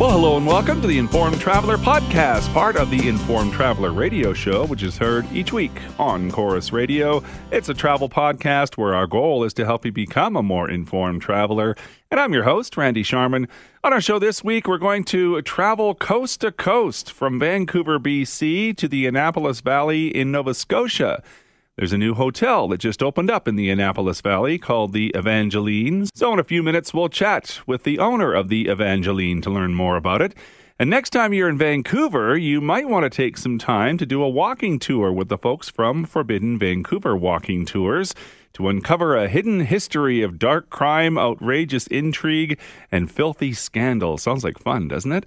Well, 0.00 0.12
hello 0.12 0.38
and 0.38 0.46
welcome 0.46 0.80
to 0.80 0.88
the 0.88 0.96
Informed 0.96 1.38
Traveler 1.42 1.76
podcast, 1.76 2.50
part 2.54 2.76
of 2.76 2.88
the 2.88 3.06
Informed 3.06 3.52
Traveler 3.52 3.92
radio 3.92 4.32
show, 4.32 4.64
which 4.64 4.82
is 4.82 4.96
heard 4.96 5.30
each 5.30 5.52
week 5.52 5.78
on 5.98 6.30
Chorus 6.30 6.72
Radio. 6.72 7.22
It's 7.50 7.68
a 7.68 7.74
travel 7.74 8.08
podcast 8.08 8.78
where 8.78 8.94
our 8.94 9.06
goal 9.06 9.44
is 9.44 9.52
to 9.52 9.66
help 9.66 9.84
you 9.84 9.92
become 9.92 10.36
a 10.36 10.42
more 10.42 10.70
informed 10.70 11.20
traveler. 11.20 11.76
And 12.10 12.18
I'm 12.18 12.32
your 12.32 12.44
host, 12.44 12.78
Randy 12.78 13.02
Sharman. 13.02 13.46
On 13.84 13.92
our 13.92 14.00
show 14.00 14.18
this 14.18 14.42
week, 14.42 14.66
we're 14.66 14.78
going 14.78 15.04
to 15.04 15.42
travel 15.42 15.94
coast 15.94 16.40
to 16.40 16.50
coast 16.50 17.12
from 17.12 17.38
Vancouver, 17.38 17.98
BC 17.98 18.74
to 18.78 18.88
the 18.88 19.04
Annapolis 19.04 19.60
Valley 19.60 20.08
in 20.08 20.32
Nova 20.32 20.54
Scotia. 20.54 21.22
There's 21.76 21.92
a 21.92 21.98
new 21.98 22.14
hotel 22.14 22.68
that 22.68 22.78
just 22.78 23.02
opened 23.02 23.30
up 23.30 23.46
in 23.46 23.54
the 23.54 23.70
Annapolis 23.70 24.20
Valley 24.20 24.58
called 24.58 24.92
the 24.92 25.12
Evangelines. 25.16 26.10
So, 26.14 26.32
in 26.32 26.38
a 26.38 26.44
few 26.44 26.62
minutes, 26.62 26.92
we'll 26.92 27.08
chat 27.08 27.60
with 27.66 27.84
the 27.84 27.98
owner 27.98 28.34
of 28.34 28.48
the 28.48 28.66
Evangeline 28.66 29.40
to 29.42 29.50
learn 29.50 29.72
more 29.72 29.96
about 29.96 30.20
it. 30.20 30.34
And 30.80 30.90
next 30.90 31.10
time 31.10 31.32
you're 31.32 31.48
in 31.48 31.58
Vancouver, 31.58 32.36
you 32.36 32.60
might 32.60 32.88
want 32.88 33.04
to 33.04 33.10
take 33.10 33.36
some 33.36 33.56
time 33.56 33.98
to 33.98 34.04
do 34.04 34.22
a 34.22 34.28
walking 34.28 34.78
tour 34.78 35.12
with 35.12 35.28
the 35.28 35.38
folks 35.38 35.70
from 35.70 36.04
Forbidden 36.04 36.58
Vancouver 36.58 37.16
Walking 37.16 37.64
Tours 37.64 38.14
to 38.54 38.68
uncover 38.68 39.16
a 39.16 39.28
hidden 39.28 39.60
history 39.60 40.22
of 40.22 40.38
dark 40.38 40.70
crime, 40.70 41.16
outrageous 41.16 41.86
intrigue, 41.86 42.58
and 42.90 43.10
filthy 43.10 43.52
scandal. 43.52 44.18
Sounds 44.18 44.42
like 44.42 44.58
fun, 44.58 44.88
doesn't 44.88 45.12
it? 45.12 45.24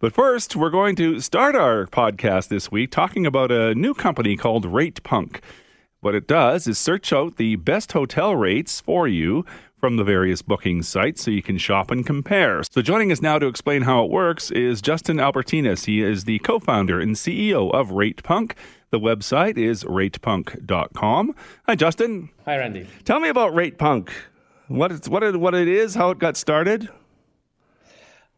But 0.00 0.12
first, 0.12 0.56
we're 0.56 0.70
going 0.70 0.96
to 0.96 1.20
start 1.20 1.54
our 1.54 1.86
podcast 1.86 2.48
this 2.48 2.70
week 2.70 2.90
talking 2.90 3.26
about 3.26 3.52
a 3.52 3.74
new 3.76 3.94
company 3.94 4.36
called 4.36 4.66
RatePunk. 4.66 5.40
What 6.04 6.14
it 6.14 6.26
does 6.26 6.66
is 6.66 6.78
search 6.78 7.14
out 7.14 7.36
the 7.36 7.56
best 7.56 7.92
hotel 7.92 8.36
rates 8.36 8.78
for 8.78 9.08
you 9.08 9.46
from 9.78 9.96
the 9.96 10.04
various 10.04 10.42
booking 10.42 10.82
sites 10.82 11.22
so 11.22 11.30
you 11.30 11.40
can 11.40 11.56
shop 11.56 11.90
and 11.90 12.04
compare. 12.04 12.62
So, 12.62 12.82
joining 12.82 13.10
us 13.10 13.22
now 13.22 13.38
to 13.38 13.46
explain 13.46 13.80
how 13.80 14.04
it 14.04 14.10
works 14.10 14.50
is 14.50 14.82
Justin 14.82 15.16
Albertinus. 15.16 15.86
He 15.86 16.02
is 16.02 16.24
the 16.24 16.40
co 16.40 16.58
founder 16.58 17.00
and 17.00 17.16
CEO 17.16 17.72
of 17.72 17.88
RatePunk. 17.88 18.52
The 18.90 19.00
website 19.00 19.56
is 19.56 19.82
ratepunk.com. 19.84 21.34
Hi, 21.68 21.74
Justin. 21.74 22.28
Hi, 22.44 22.58
Randy. 22.58 22.86
Tell 23.06 23.18
me 23.18 23.30
about 23.30 23.54
RatePunk. 23.54 24.10
What 24.68 24.92
it's, 24.92 25.08
what 25.08 25.22
it, 25.22 25.40
what 25.40 25.54
it 25.54 25.68
is, 25.68 25.94
how 25.94 26.10
it 26.10 26.18
got 26.18 26.36
started. 26.36 26.90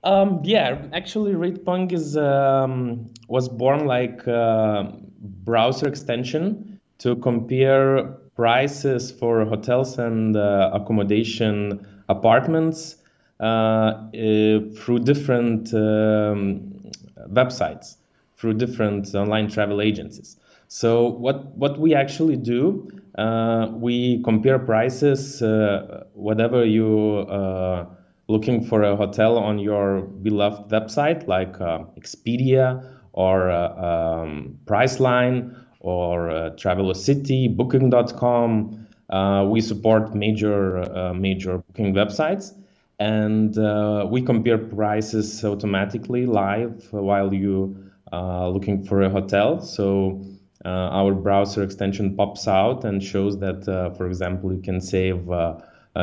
Um, 0.04 0.40
yeah, 0.44 0.82
actually, 0.92 1.32
RatePunk 1.32 1.92
is 1.92 2.16
um, 2.16 3.12
was 3.26 3.48
born 3.48 3.86
like 3.86 4.24
a 4.28 4.96
browser 5.18 5.88
extension 5.88 6.75
to 6.98 7.16
compare 7.16 8.04
prices 8.36 9.10
for 9.10 9.44
hotels 9.44 9.98
and 9.98 10.36
uh, 10.36 10.70
accommodation 10.72 11.86
apartments 12.08 12.96
uh, 13.40 13.44
uh, 13.44 14.60
through 14.76 15.00
different 15.00 15.72
um, 15.74 16.90
websites, 17.30 17.96
through 18.36 18.54
different 18.54 19.14
online 19.14 19.48
travel 19.48 19.80
agencies. 19.80 20.36
So 20.68 21.08
what 21.08 21.56
what 21.56 21.78
we 21.78 21.94
actually 21.94 22.36
do, 22.36 22.88
uh, 23.18 23.68
we 23.72 24.22
compare 24.22 24.58
prices. 24.58 25.42
Uh, 25.42 26.04
whatever 26.14 26.64
you 26.64 27.18
uh, 27.28 27.86
looking 28.28 28.64
for 28.64 28.82
a 28.82 28.96
hotel 28.96 29.38
on 29.38 29.58
your 29.58 30.00
beloved 30.00 30.70
website 30.70 31.26
like 31.28 31.58
Expedia 31.96 32.82
or 33.12 33.50
um, 33.50 34.58
Priceline 34.66 35.65
or 35.86 36.28
uh, 36.30 36.50
Travelocity, 36.50 37.54
Booking.com. 37.56 38.86
Uh, 39.08 39.46
we 39.48 39.60
support 39.60 40.14
major 40.14 40.78
uh, 40.78 41.14
major 41.14 41.58
booking 41.58 41.94
websites, 41.94 42.52
and 42.98 43.56
uh, 43.56 44.04
we 44.10 44.20
compare 44.20 44.58
prices 44.58 45.44
automatically 45.44 46.26
live 46.26 46.88
while 46.90 47.32
you 47.32 47.76
uh, 48.12 48.48
looking 48.48 48.84
for 48.84 49.02
a 49.02 49.08
hotel. 49.08 49.60
So 49.60 50.20
uh, 50.64 50.68
our 50.68 51.14
browser 51.14 51.62
extension 51.62 52.16
pops 52.16 52.48
out 52.48 52.84
and 52.84 53.00
shows 53.00 53.38
that, 53.38 53.64
for 53.96 54.08
example, 54.08 54.52
you 54.52 54.60
can 54.60 54.80
save 54.80 55.28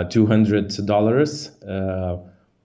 two 0.10 0.26
hundred 0.26 0.74
dollars 0.86 1.52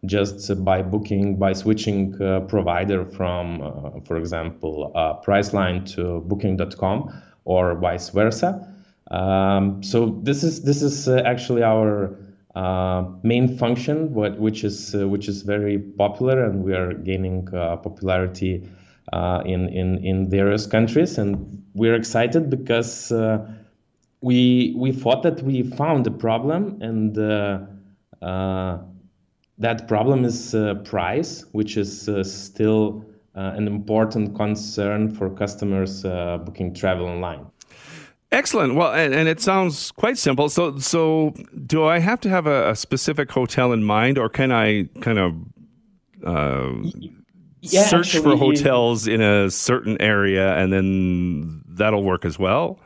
just 0.08 0.64
by 0.64 0.82
booking 0.82 1.36
by 1.36 1.52
switching 1.52 2.20
uh, 2.20 2.40
provider 2.40 3.04
from 3.04 3.62
uh, 3.62 4.00
for 4.04 4.16
example 4.16 4.90
uh, 4.94 5.14
priceline 5.20 5.86
to 5.94 6.20
booking.com 6.26 7.12
or 7.44 7.74
vice 7.76 8.08
versa. 8.08 8.66
Um, 9.10 9.82
so 9.82 10.18
this 10.22 10.42
is 10.42 10.62
this 10.62 10.82
is 10.82 11.08
uh, 11.08 11.22
actually 11.24 11.62
our 11.62 12.16
uh, 12.54 13.04
main 13.22 13.56
function 13.56 14.12
what, 14.14 14.38
which 14.38 14.64
is 14.64 14.94
uh, 14.94 15.06
which 15.06 15.28
is 15.28 15.42
very 15.42 15.78
popular 15.78 16.44
and 16.44 16.64
we 16.64 16.74
are 16.74 16.92
gaining 16.94 17.46
popularity 17.46 18.68
in, 19.12 19.68
in 19.68 20.04
in 20.04 20.28
various 20.28 20.66
countries. 20.66 21.18
And 21.18 21.62
we're 21.74 21.94
excited 21.94 22.50
because 22.50 23.12
we 24.20 24.74
we 24.76 24.92
thought 24.92 25.22
that 25.22 25.42
we 25.42 25.62
found 25.62 26.04
the 26.04 26.10
problem 26.10 26.78
and 26.82 27.14
that 29.58 29.88
problem 29.88 30.24
is 30.24 30.54
uh, 30.54 30.74
price, 30.84 31.44
which 31.52 31.76
is 31.76 32.08
uh, 32.08 32.22
still 32.22 33.04
uh, 33.34 33.52
an 33.56 33.66
important 33.66 34.34
concern 34.36 35.10
for 35.10 35.30
customers 35.30 36.04
uh, 36.04 36.38
booking 36.38 36.74
travel 36.74 37.06
online. 37.06 37.46
Excellent. 38.30 38.74
Well, 38.74 38.92
and, 38.92 39.14
and, 39.14 39.26
it 39.26 39.40
sounds 39.40 39.90
quite 39.92 40.18
simple. 40.18 40.50
So, 40.50 40.78
so 40.78 41.34
do 41.66 41.84
I 41.84 41.98
have 41.98 42.20
to 42.20 42.28
have 42.28 42.46
a, 42.46 42.70
a 42.70 42.76
specific 42.76 43.30
hotel 43.30 43.72
in 43.72 43.82
mind, 43.82 44.18
or 44.18 44.28
can 44.28 44.52
I 44.52 44.84
kind 45.00 45.18
of 45.18 45.34
uh, 46.26 46.90
yeah, 47.60 47.84
search 47.84 48.14
actually, 48.14 48.22
for 48.22 48.36
hotels 48.36 49.08
in 49.08 49.22
a 49.22 49.50
certain 49.50 50.00
area, 50.00 50.56
and 50.56 50.72
then 50.72 51.62
that'll 51.68 52.04
work 52.04 52.26
as 52.26 52.38
well? 52.38 52.78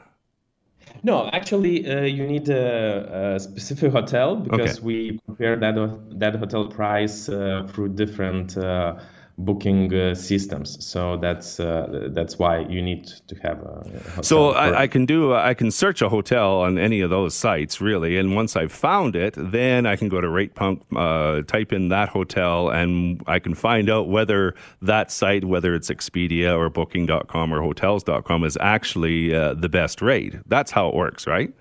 No, 1.04 1.28
actually, 1.32 1.86
uh, 1.90 2.02
you 2.02 2.26
need 2.26 2.48
a, 2.48 3.34
a, 3.34 3.40
specific 3.40 3.90
hotel 3.92 4.36
because 4.36 4.78
okay. 4.78 4.86
we 4.86 5.20
compare 5.26 5.56
that 5.56 5.74
that 6.20 6.36
hotel 6.36 6.68
price 6.68 7.28
uh, 7.28 7.66
through 7.68 7.88
different 7.94 8.56
uh, 8.56 9.00
booking 9.44 9.92
uh, 9.94 10.14
systems. 10.14 10.84
So 10.84 11.16
that's 11.16 11.60
uh, 11.60 12.08
that's 12.12 12.38
why 12.38 12.60
you 12.60 12.82
need 12.82 13.06
to 13.28 13.34
have 13.36 13.60
a. 13.60 14.22
so 14.22 14.50
I, 14.50 14.82
I, 14.82 14.86
can 14.86 15.06
do 15.06 15.34
I 15.34 15.54
can 15.54 15.70
search 15.70 16.02
a 16.02 16.08
hotel 16.08 16.60
on 16.60 16.78
any 16.78 17.00
of 17.00 17.10
those 17.10 17.34
sites 17.34 17.80
really, 17.80 18.18
and 18.18 18.34
once 18.34 18.56
I've 18.56 18.72
found 18.72 19.16
it, 19.16 19.34
then 19.36 19.86
I 19.86 19.96
can 19.96 20.08
go 20.08 20.20
to 20.20 20.28
RatePunk, 20.28 20.82
uh, 20.96 21.42
type 21.42 21.72
in 21.72 21.88
that 21.88 22.08
hotel, 22.08 22.70
and 22.70 23.22
I 23.26 23.38
can 23.38 23.54
find 23.54 23.90
out 23.90 24.08
whether 24.08 24.54
that 24.80 25.10
site, 25.10 25.44
whether 25.44 25.74
it's 25.74 25.90
Expedia 25.90 26.56
or 26.56 26.70
Booking.com 26.70 27.52
or 27.52 27.60
Hotels.com, 27.60 28.44
is 28.44 28.58
actually 28.60 29.34
uh, 29.34 29.54
the 29.54 29.68
best 29.68 30.02
rate. 30.02 30.36
That's 30.46 30.70
how 30.70 30.88
it 30.88 30.94
works, 30.94 31.26
right? 31.26 31.52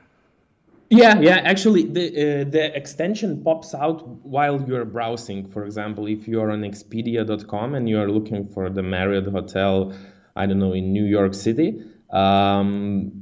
Yeah, 0.92 1.20
yeah. 1.22 1.38
Actually, 1.46 1.84
the 1.84 2.08
uh, 2.10 2.44
the 2.52 2.76
extension 2.76 3.42
pops 3.46 3.74
out 3.74 4.06
while 4.26 4.62
you're 4.68 4.84
browsing. 4.84 5.48
For 5.50 5.64
example, 5.64 6.06
if 6.08 6.28
you're 6.28 6.52
on 6.52 6.64
Expedia.com 6.64 7.76
and 7.76 7.88
you're 7.88 8.12
looking 8.12 8.46
for 8.46 8.70
the 8.70 8.84
Marriott 8.84 9.28
hotel, 9.28 9.94
I 10.36 10.46
don't 10.46 10.60
know, 10.60 10.74
in 10.74 10.92
New 10.92 11.06
York 11.06 11.34
City, 11.34 11.82
um, 12.10 13.14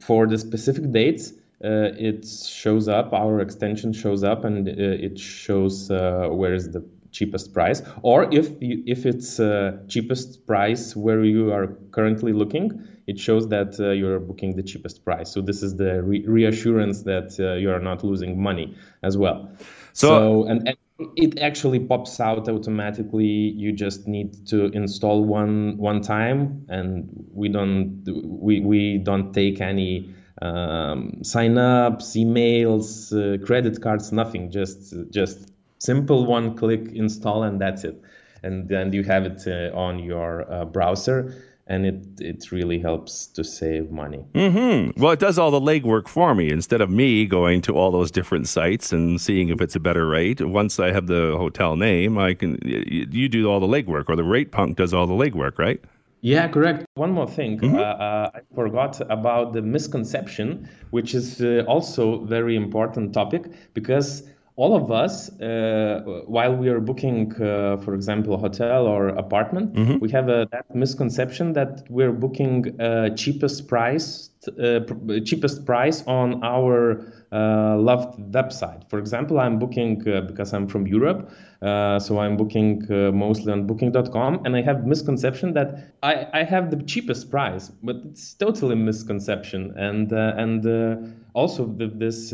for 0.00 0.26
the 0.26 0.38
specific 0.38 0.90
dates, 0.90 1.32
uh, 1.62 1.92
it 1.98 2.26
shows 2.26 2.88
up. 2.88 3.12
Our 3.12 3.40
extension 3.40 3.92
shows 3.92 4.24
up, 4.24 4.44
and 4.46 4.66
uh, 4.66 4.72
it 5.06 5.18
shows 5.18 5.90
uh, 5.90 6.28
where 6.30 6.54
is 6.54 6.70
the 6.70 6.82
cheapest 7.12 7.52
price. 7.52 7.82
Or 8.00 8.32
if 8.32 8.50
you, 8.62 8.82
if 8.86 9.04
it's 9.04 9.38
uh, 9.38 9.76
cheapest 9.86 10.46
price 10.46 10.96
where 10.96 11.22
you 11.22 11.52
are 11.52 11.66
currently 11.90 12.32
looking 12.32 12.88
it 13.08 13.18
shows 13.18 13.48
that 13.48 13.80
uh, 13.80 13.90
you're 13.90 14.20
booking 14.20 14.54
the 14.54 14.62
cheapest 14.62 15.02
price. 15.02 15.32
So 15.32 15.40
this 15.40 15.62
is 15.62 15.76
the 15.76 16.02
re- 16.02 16.26
reassurance 16.26 17.02
that 17.04 17.40
uh, 17.40 17.54
you 17.54 17.70
are 17.70 17.80
not 17.80 18.04
losing 18.04 18.40
money 18.40 18.76
as 19.02 19.16
well. 19.16 19.50
So, 19.94 20.08
so 20.08 20.44
and, 20.44 20.68
and, 20.68 20.76
it 21.16 21.38
actually 21.38 21.78
pops 21.78 22.20
out 22.20 22.48
automatically. 22.48 23.24
You 23.24 23.72
just 23.72 24.06
need 24.06 24.46
to 24.48 24.66
install 24.66 25.24
one 25.24 25.78
one 25.78 26.02
time, 26.02 26.66
and 26.68 27.08
we 27.32 27.48
don't 27.48 28.04
we 28.04 28.60
we 28.60 28.98
don't 28.98 29.32
take 29.32 29.60
any 29.60 30.12
um, 30.42 31.22
sign 31.22 31.56
ups, 31.56 32.16
emails, 32.16 33.12
uh, 33.12 33.44
credit 33.46 33.80
cards, 33.80 34.12
nothing. 34.12 34.50
Just 34.50 34.92
just 35.10 35.52
simple 35.78 36.26
one 36.26 36.56
click 36.56 36.90
install, 36.92 37.44
and 37.44 37.60
that's 37.60 37.84
it. 37.84 38.02
And 38.42 38.68
then 38.68 38.92
you 38.92 39.04
have 39.04 39.24
it 39.24 39.42
uh, 39.46 39.76
on 39.76 40.00
your 40.00 40.52
uh, 40.52 40.64
browser 40.64 41.32
and 41.68 41.86
it 41.86 42.20
it 42.20 42.50
really 42.50 42.80
helps 42.80 43.26
to 43.26 43.44
save 43.44 43.90
money. 43.90 44.24
Mm-hmm. 44.34 45.00
Well, 45.00 45.12
it 45.12 45.20
does 45.20 45.38
all 45.38 45.50
the 45.50 45.60
legwork 45.60 46.08
for 46.08 46.34
me 46.34 46.50
instead 46.50 46.80
of 46.80 46.90
me 46.90 47.26
going 47.26 47.60
to 47.62 47.76
all 47.76 47.90
those 47.90 48.10
different 48.10 48.48
sites 48.48 48.92
and 48.92 49.20
seeing 49.20 49.50
if 49.50 49.60
it's 49.60 49.76
a 49.76 49.80
better 49.80 50.08
rate. 50.08 50.40
Once 50.40 50.80
I 50.80 50.92
have 50.92 51.06
the 51.06 51.34
hotel 51.36 51.76
name, 51.76 52.18
I 52.18 52.34
can 52.34 52.58
you 52.64 53.28
do 53.28 53.48
all 53.50 53.60
the 53.60 53.66
legwork, 53.66 54.04
or 54.08 54.16
the 54.16 54.22
RatePunk 54.22 54.76
does 54.76 54.94
all 54.94 55.06
the 55.06 55.14
legwork, 55.14 55.58
right? 55.58 55.80
Yeah, 56.20 56.48
correct. 56.48 56.84
One 56.94 57.12
more 57.12 57.28
thing, 57.28 57.60
mm-hmm. 57.60 57.76
uh, 57.76 57.80
uh, 57.80 58.30
I 58.34 58.40
forgot 58.54 59.00
about 59.08 59.52
the 59.52 59.62
misconception, 59.62 60.68
which 60.90 61.14
is 61.14 61.40
uh, 61.40 61.62
also 61.68 62.24
very 62.24 62.56
important 62.56 63.12
topic 63.12 63.44
because 63.72 64.24
all 64.58 64.74
of 64.74 64.90
us, 64.90 65.30
uh, 65.40 66.02
while 66.26 66.52
we 66.52 66.68
are 66.68 66.80
booking, 66.80 67.32
uh, 67.40 67.76
for 67.76 67.94
example, 67.94 68.34
a 68.34 68.36
hotel 68.36 68.88
or 68.88 69.06
apartment, 69.10 69.72
mm-hmm. 69.72 69.98
we 70.00 70.10
have 70.10 70.28
a, 70.28 70.48
that 70.50 70.74
misconception 70.74 71.52
that 71.52 71.86
we're 71.88 72.10
booking 72.10 72.78
uh, 72.80 73.10
cheapest 73.10 73.68
price, 73.68 74.30
uh, 74.46 74.80
cheapest 75.24 75.66
price 75.66 76.04
on 76.06 76.42
our 76.44 77.12
uh, 77.32 77.76
loved 77.76 78.18
website. 78.32 78.88
For 78.88 78.98
example, 78.98 79.38
I'm 79.38 79.58
booking 79.58 80.06
uh, 80.08 80.22
because 80.22 80.54
I'm 80.54 80.66
from 80.66 80.86
Europe, 80.86 81.30
uh, 81.60 81.98
so 81.98 82.18
I'm 82.20 82.36
booking 82.36 82.90
uh, 82.90 83.12
mostly 83.12 83.52
on 83.52 83.66
Booking.com, 83.66 84.42
and 84.44 84.56
I 84.56 84.62
have 84.62 84.86
misconception 84.86 85.52
that 85.54 85.92
I, 86.02 86.26
I 86.32 86.42
have 86.44 86.70
the 86.70 86.82
cheapest 86.84 87.30
price, 87.30 87.68
but 87.82 87.96
it's 88.04 88.34
totally 88.34 88.76
misconception. 88.76 89.74
And 89.76 90.12
uh, 90.12 90.34
and 90.36 91.14
also 91.34 91.64
with 91.64 91.98
this 91.98 92.30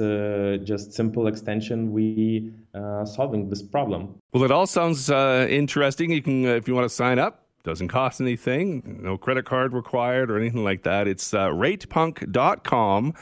just 0.64 0.92
simple 0.92 1.26
extension, 1.26 1.92
we 1.92 2.52
solving 3.04 3.48
this 3.48 3.62
problem. 3.62 4.14
Well, 4.32 4.44
it 4.44 4.50
all 4.50 4.66
sounds 4.66 5.10
interesting. 5.10 6.10
You 6.10 6.22
can 6.22 6.44
if 6.44 6.68
you 6.68 6.74
want 6.74 6.88
to 6.88 6.94
sign 6.94 7.18
up 7.18 7.43
doesn't 7.64 7.88
cost 7.88 8.20
anything, 8.20 9.00
no 9.02 9.16
credit 9.16 9.46
card 9.46 9.72
required 9.72 10.30
or 10.30 10.38
anything 10.38 10.62
like 10.62 10.82
that. 10.84 11.08
It's 11.08 11.34
uh, 11.34 11.48
ratepunk.com. 11.48 13.14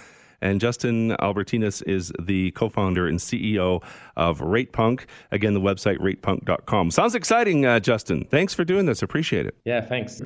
And 0.42 0.60
Justin 0.60 1.12
Albertinus 1.20 1.82
is 1.82 2.12
the 2.20 2.50
co 2.50 2.68
founder 2.68 3.06
and 3.06 3.20
CEO 3.20 3.80
of 4.16 4.40
RatePunk. 4.40 5.06
Again, 5.30 5.54
the 5.54 5.60
website 5.60 5.98
ratepunk.com. 5.98 6.90
Sounds 6.90 7.14
exciting, 7.14 7.64
uh, 7.64 7.78
Justin. 7.78 8.24
Thanks 8.24 8.52
for 8.52 8.64
doing 8.64 8.86
this. 8.86 9.02
Appreciate 9.02 9.46
it. 9.46 9.54
Yeah, 9.64 9.80
thanks. 9.80 10.20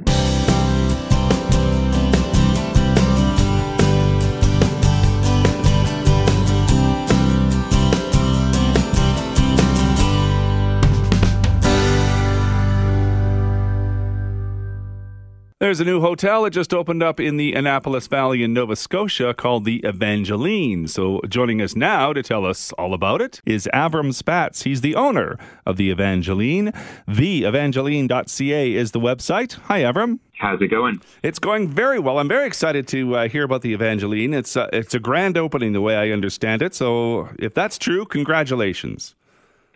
There's 15.66 15.80
a 15.80 15.84
new 15.84 16.00
hotel 16.00 16.44
that 16.44 16.50
just 16.50 16.72
opened 16.72 17.02
up 17.02 17.18
in 17.18 17.38
the 17.38 17.52
Annapolis 17.52 18.06
Valley 18.06 18.44
in 18.44 18.52
Nova 18.52 18.76
Scotia 18.76 19.34
called 19.34 19.64
the 19.64 19.78
Evangeline. 19.78 20.86
So 20.86 21.20
joining 21.28 21.60
us 21.60 21.74
now 21.74 22.12
to 22.12 22.22
tell 22.22 22.46
us 22.46 22.70
all 22.74 22.94
about 22.94 23.20
it 23.20 23.40
is 23.44 23.68
Avram 23.74 24.14
Spatz. 24.14 24.62
He's 24.62 24.80
the 24.80 24.94
owner 24.94 25.36
of 25.66 25.76
the 25.76 25.90
Evangeline. 25.90 26.70
TheEvangeline.ca 27.08 28.74
is 28.74 28.92
the 28.92 29.00
website. 29.00 29.54
Hi, 29.62 29.80
Avram. 29.80 30.20
How's 30.38 30.62
it 30.62 30.68
going? 30.68 31.02
It's 31.24 31.40
going 31.40 31.66
very 31.66 31.98
well. 31.98 32.20
I'm 32.20 32.28
very 32.28 32.46
excited 32.46 32.86
to 32.86 33.16
uh, 33.16 33.28
hear 33.28 33.42
about 33.42 33.62
the 33.62 33.74
Evangeline. 33.74 34.34
It's 34.34 34.56
uh, 34.56 34.68
it's 34.72 34.94
a 34.94 35.00
grand 35.00 35.36
opening, 35.36 35.72
the 35.72 35.80
way 35.80 35.96
I 35.96 36.10
understand 36.10 36.62
it. 36.62 36.76
So, 36.76 37.28
if 37.40 37.54
that's 37.54 37.76
true, 37.76 38.06
congratulations. 38.06 39.16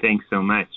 Thanks 0.00 0.24
so 0.30 0.40
much. 0.40 0.68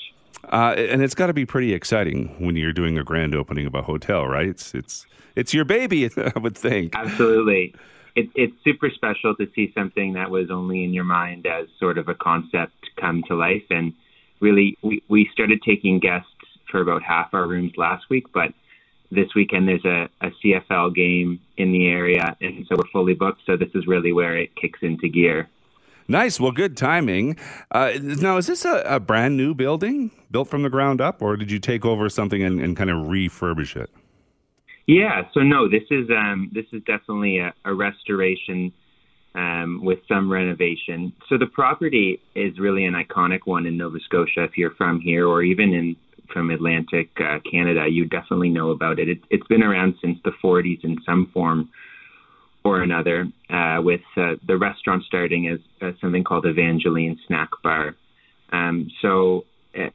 Uh, 0.52 0.76
and 0.78 1.02
it's 1.02 1.16
got 1.16 1.28
to 1.28 1.34
be 1.34 1.46
pretty 1.46 1.74
exciting 1.74 2.36
when 2.40 2.56
you're 2.56 2.74
doing 2.74 2.98
a 2.98 3.04
grand 3.04 3.34
opening 3.34 3.66
of 3.66 3.76
a 3.76 3.82
hotel, 3.82 4.28
right? 4.28 4.48
It's 4.48 4.74
it's 4.74 5.06
it's 5.36 5.54
your 5.54 5.66
baby, 5.66 6.10
I 6.18 6.38
would 6.40 6.58
think. 6.58 6.96
Absolutely. 6.96 7.74
It, 8.16 8.30
it's 8.36 8.54
super 8.64 8.92
special 8.92 9.36
to 9.36 9.48
see 9.56 9.72
something 9.74 10.14
that 10.14 10.30
was 10.30 10.52
only 10.52 10.84
in 10.84 10.94
your 10.94 11.04
mind 11.04 11.48
as 11.48 11.68
sort 11.80 11.98
of 11.98 12.10
a 12.10 12.14
concept 12.14 12.74
come 13.00 13.24
to 13.28 13.36
life. 13.36 13.64
And 13.72 13.94
really, 14.40 14.78
we, 14.84 15.02
we 15.08 15.30
started 15.34 15.62
taking 15.66 16.00
guests 16.00 16.30
for 16.70 16.82
about 16.82 17.02
half 17.02 17.34
our 17.34 17.48
rooms 17.48 17.72
last 17.76 18.06
week, 18.10 18.26
but 18.32 18.54
this 19.10 19.34
weekend 19.36 19.68
there's 19.68 19.86
a, 19.86 20.10
a 20.22 20.32
CFL 20.44 20.94
game 20.94 21.40
in 21.58 21.72
the 21.72 21.88
area, 21.88 22.36
and 22.42 22.66
so 22.68 22.76
we're 22.76 22.90
fully 22.92 23.14
booked. 23.14 23.42
So 23.46 23.56
this 23.56 23.70
is 23.76 23.88
really 23.88 24.12
where 24.12 24.38
it 24.38 24.56
kicks 24.56 24.80
into 24.82 25.08
gear. 25.08 25.50
Nice. 26.08 26.40
Well, 26.40 26.52
good 26.52 26.76
timing. 26.76 27.38
Uh, 27.72 27.94
now, 28.02 28.38
is 28.38 28.48
this 28.48 28.66
a, 28.66 28.84
a, 28.86 29.00
brand 29.00 29.38
new 29.38 29.54
building 29.54 30.12
built 30.32 30.50
from 30.50 30.64
the 30.64 30.70
ground 30.70 31.02
up, 31.02 31.22
or 31.22 31.38
did 31.38 31.52
you 31.52 31.60
take 31.60 31.86
over 31.86 32.10
something 32.10 32.44
and, 32.44 32.60
and 32.60 32.76
kind 32.76 32.90
of 32.90 33.08
refurbish 33.08 33.76
it? 33.76 33.90
Yeah. 34.86 35.24
So 35.34 35.42
no, 35.42 35.70
this 35.70 35.84
is 35.90 36.10
um, 36.10 36.52
this 36.54 36.66
is 36.74 36.82
definitely 36.84 37.38
a, 37.40 37.54
a 37.64 37.74
restoration 37.74 38.74
um, 39.36 39.82
with 39.84 40.00
some 40.08 40.32
renovation. 40.32 41.14
So 41.30 41.38
the 41.38 41.48
property 41.48 42.22
is 42.36 42.60
really 42.60 42.86
an 42.86 42.94
iconic 42.94 43.42
one 43.46 43.66
in 43.66 43.78
Nova 43.78 44.00
Scotia. 44.06 44.44
If 44.44 44.58
you're 44.58 44.76
from 44.76 45.00
here, 45.00 45.28
or 45.28 45.42
even 45.42 45.74
in 45.74 45.96
from 46.32 46.50
Atlantic 46.50 47.10
uh, 47.20 47.40
Canada, 47.50 47.86
you 47.90 48.06
definitely 48.06 48.50
know 48.50 48.72
about 48.72 49.00
it. 49.00 49.08
it. 49.08 49.20
It's 49.30 49.46
been 49.48 49.64
around 49.64 49.96
since 50.02 50.18
the 50.24 50.32
40s 50.44 50.84
in 50.84 50.98
some 51.06 51.30
form 51.34 51.70
or 52.64 52.82
another, 52.82 53.28
uh, 53.50 53.80
with 53.82 54.02
uh, 54.18 54.36
the 54.48 54.58
restaurant 54.58 55.04
starting 55.06 55.48
as, 55.50 55.60
as, 55.82 55.94
something 56.00 56.24
called 56.24 56.46
Evangeline 56.46 57.20
Snack 57.28 57.50
Bar. 57.62 57.96
Um, 58.52 58.90
so, 59.02 59.46
uh, 59.78 59.90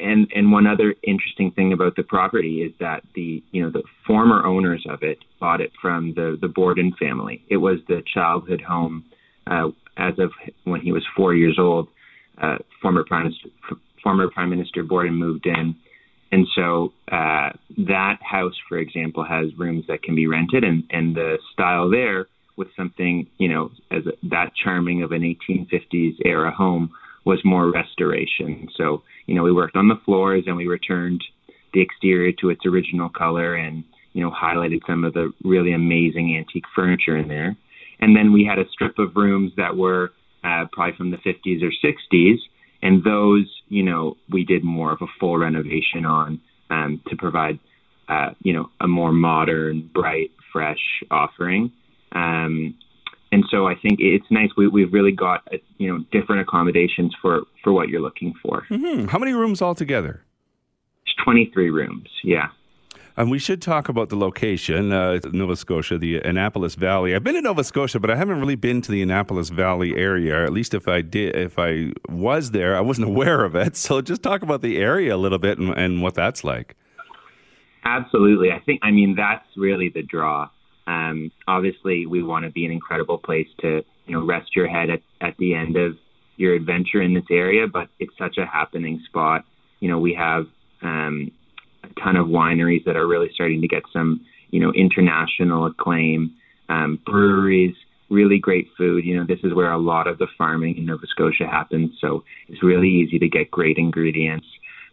and 0.00 0.28
and 0.34 0.50
one 0.50 0.66
other 0.66 0.94
interesting 1.02 1.50
thing 1.52 1.72
about 1.72 1.96
the 1.96 2.02
property 2.02 2.62
is 2.62 2.72
that 2.80 3.02
the 3.14 3.42
you 3.52 3.62
know 3.62 3.70
the 3.70 3.82
former 4.06 4.44
owners 4.44 4.84
of 4.88 5.02
it 5.02 5.18
bought 5.40 5.60
it 5.60 5.72
from 5.80 6.14
the 6.14 6.36
the 6.40 6.48
Borden 6.48 6.92
family. 6.98 7.42
It 7.48 7.58
was 7.58 7.78
the 7.88 8.02
childhood 8.12 8.60
home 8.60 9.04
uh, 9.46 9.68
as 9.96 10.14
of 10.18 10.32
when 10.64 10.80
he 10.80 10.92
was 10.92 11.04
four 11.16 11.34
years 11.34 11.58
old. 11.58 11.88
Uh, 12.40 12.58
former 12.82 13.04
prime 13.04 13.24
minister, 13.24 13.48
former 14.02 14.28
prime 14.30 14.50
minister 14.50 14.82
Borden 14.82 15.14
moved 15.14 15.46
in 15.46 15.76
and 16.34 16.48
so 16.56 16.92
uh, 17.12 17.50
that 17.86 18.18
house, 18.20 18.56
for 18.68 18.78
example, 18.78 19.22
has 19.22 19.56
rooms 19.56 19.84
that 19.86 20.02
can 20.02 20.16
be 20.16 20.26
rented, 20.26 20.64
and, 20.64 20.82
and 20.90 21.14
the 21.14 21.38
style 21.52 21.88
there 21.88 22.26
with 22.56 22.66
something, 22.76 23.28
you 23.38 23.48
know, 23.48 23.70
as 23.92 24.02
a, 24.06 24.28
that 24.30 24.50
charming 24.60 25.04
of 25.04 25.12
an 25.12 25.22
1850s 25.22 26.16
era 26.24 26.50
home 26.50 26.90
was 27.24 27.38
more 27.44 27.70
restoration. 27.70 28.66
So, 28.76 29.04
you 29.26 29.36
know, 29.36 29.44
we 29.44 29.52
worked 29.52 29.76
on 29.76 29.86
the 29.86 30.00
floors 30.04 30.42
and 30.48 30.56
we 30.56 30.66
returned 30.66 31.22
the 31.72 31.80
exterior 31.80 32.32
to 32.40 32.50
its 32.50 32.66
original 32.66 33.08
color 33.08 33.54
and, 33.54 33.84
you 34.12 34.24
know, 34.24 34.32
highlighted 34.32 34.80
some 34.88 35.04
of 35.04 35.14
the 35.14 35.32
really 35.44 35.72
amazing 35.72 36.36
antique 36.36 36.66
furniture 36.74 37.16
in 37.16 37.28
there. 37.28 37.56
And 38.00 38.16
then 38.16 38.32
we 38.32 38.44
had 38.44 38.58
a 38.58 38.68
strip 38.72 38.98
of 38.98 39.14
rooms 39.14 39.52
that 39.56 39.76
were 39.76 40.10
uh, 40.42 40.64
probably 40.72 40.96
from 40.96 41.12
the 41.12 41.18
50s 41.18 41.62
or 41.62 41.70
60s 41.70 42.38
and 42.84 43.02
those, 43.02 43.50
you 43.68 43.82
know, 43.82 44.16
we 44.30 44.44
did 44.44 44.62
more 44.62 44.92
of 44.92 44.98
a 45.00 45.06
full 45.18 45.38
renovation 45.38 46.04
on 46.04 46.40
um, 46.70 47.00
to 47.08 47.16
provide, 47.16 47.58
uh, 48.08 48.32
you 48.40 48.52
know, 48.52 48.70
a 48.78 48.86
more 48.86 49.10
modern, 49.10 49.90
bright, 49.92 50.30
fresh 50.52 51.02
offering. 51.10 51.72
Um, 52.12 52.76
and 53.32 53.42
so 53.50 53.66
I 53.66 53.74
think 53.74 53.98
it's 54.00 54.26
nice. 54.30 54.50
We, 54.56 54.68
we've 54.68 54.92
really 54.92 55.12
got, 55.12 55.48
uh, 55.52 55.56
you 55.78 55.90
know, 55.90 56.04
different 56.12 56.42
accommodations 56.42 57.16
for, 57.20 57.44
for 57.64 57.72
what 57.72 57.88
you're 57.88 58.02
looking 58.02 58.34
for. 58.42 58.66
Mm-hmm. 58.70 59.06
How 59.06 59.18
many 59.18 59.32
rooms 59.32 59.62
altogether? 59.62 60.22
It's 61.06 61.14
23 61.24 61.70
rooms, 61.70 62.08
yeah. 62.22 62.48
And 63.16 63.30
we 63.30 63.38
should 63.38 63.62
talk 63.62 63.88
about 63.88 64.08
the 64.08 64.16
location, 64.16 64.92
uh, 64.92 65.20
Nova 65.32 65.54
Scotia, 65.54 65.98
the 65.98 66.18
Annapolis 66.18 66.74
Valley. 66.74 67.14
I've 67.14 67.22
been 67.22 67.34
to 67.34 67.42
Nova 67.42 67.62
Scotia, 67.62 68.00
but 68.00 68.10
I 68.10 68.16
haven't 68.16 68.40
really 68.40 68.56
been 68.56 68.82
to 68.82 68.90
the 68.90 69.02
Annapolis 69.02 69.50
Valley 69.50 69.96
area. 69.96 70.44
At 70.44 70.52
least 70.52 70.74
if 70.74 70.88
I 70.88 71.00
did, 71.00 71.36
if 71.36 71.56
I 71.56 71.92
was 72.08 72.50
there, 72.50 72.76
I 72.76 72.80
wasn't 72.80 73.08
aware 73.12 73.44
of 73.44 73.54
it. 73.54 73.76
So 73.76 74.00
just 74.00 74.22
talk 74.22 74.42
about 74.42 74.62
the 74.62 74.78
area 74.78 75.14
a 75.14 75.16
little 75.16 75.38
bit 75.38 75.58
and, 75.58 75.76
and 75.76 76.02
what 76.02 76.14
that's 76.14 76.42
like. 76.42 76.74
Absolutely. 77.84 78.50
I 78.50 78.58
think, 78.60 78.80
I 78.82 78.90
mean, 78.90 79.14
that's 79.14 79.46
really 79.56 79.90
the 79.90 80.02
draw. 80.02 80.48
Um, 80.86 81.30
obviously, 81.46 82.06
we 82.06 82.22
want 82.22 82.44
to 82.44 82.50
be 82.50 82.64
an 82.66 82.72
incredible 82.72 83.18
place 83.18 83.48
to, 83.60 83.84
you 84.06 84.12
know, 84.12 84.24
rest 84.24 84.56
your 84.56 84.66
head 84.66 84.90
at, 84.90 85.02
at 85.20 85.36
the 85.36 85.54
end 85.54 85.76
of 85.76 85.96
your 86.36 86.54
adventure 86.54 87.00
in 87.00 87.14
this 87.14 87.24
area, 87.30 87.66
but 87.68 87.88
it's 88.00 88.16
such 88.18 88.38
a 88.38 88.46
happening 88.46 89.00
spot. 89.06 89.44
You 89.78 89.88
know, 89.88 90.00
we 90.00 90.14
have 90.14 90.46
um, 90.82 91.30
ton 92.02 92.16
of 92.16 92.26
wineries 92.26 92.84
that 92.84 92.96
are 92.96 93.06
really 93.06 93.30
starting 93.34 93.60
to 93.60 93.68
get 93.68 93.82
some, 93.92 94.24
you 94.50 94.60
know, 94.60 94.72
international 94.72 95.66
acclaim. 95.66 96.32
Um, 96.68 96.98
breweries, 97.04 97.74
really 98.08 98.38
great 98.38 98.68
food. 98.76 99.04
You 99.04 99.16
know, 99.16 99.24
this 99.26 99.40
is 99.44 99.52
where 99.52 99.70
a 99.70 99.78
lot 99.78 100.06
of 100.06 100.18
the 100.18 100.26
farming 100.38 100.78
in 100.78 100.86
Nova 100.86 101.06
Scotia 101.06 101.46
happens, 101.46 101.90
so 102.00 102.24
it's 102.48 102.62
really 102.62 102.88
easy 102.88 103.18
to 103.18 103.28
get 103.28 103.50
great 103.50 103.76
ingredients. 103.76 104.46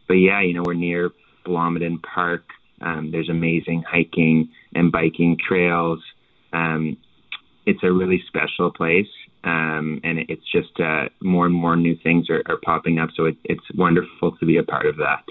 But 0.08 0.16
yeah, 0.16 0.42
you 0.42 0.54
know, 0.54 0.64
we're 0.66 0.74
near 0.74 1.12
Blomidon 1.46 2.02
Park. 2.04 2.44
Um, 2.82 3.12
there's 3.12 3.30
amazing 3.30 3.84
hiking 3.90 4.50
and 4.74 4.92
biking 4.92 5.38
trails. 5.38 6.00
Um, 6.52 6.98
it's 7.66 7.84
a 7.84 7.92
really 7.92 8.22
special 8.28 8.72
place, 8.72 9.08
um, 9.44 10.02
and 10.04 10.20
it's 10.28 10.50
just 10.52 10.80
uh, 10.80 11.06
more 11.22 11.46
and 11.46 11.54
more 11.54 11.76
new 11.76 11.96
things 11.96 12.30
are, 12.30 12.42
are 12.48 12.58
popping 12.58 13.00
up. 13.00 13.10
So 13.16 13.26
it, 13.26 13.38
it's 13.44 13.64
wonderful 13.76 14.36
to 14.38 14.46
be 14.46 14.58
a 14.58 14.64
part 14.64 14.88
of 14.88 14.98
that. 14.98 15.24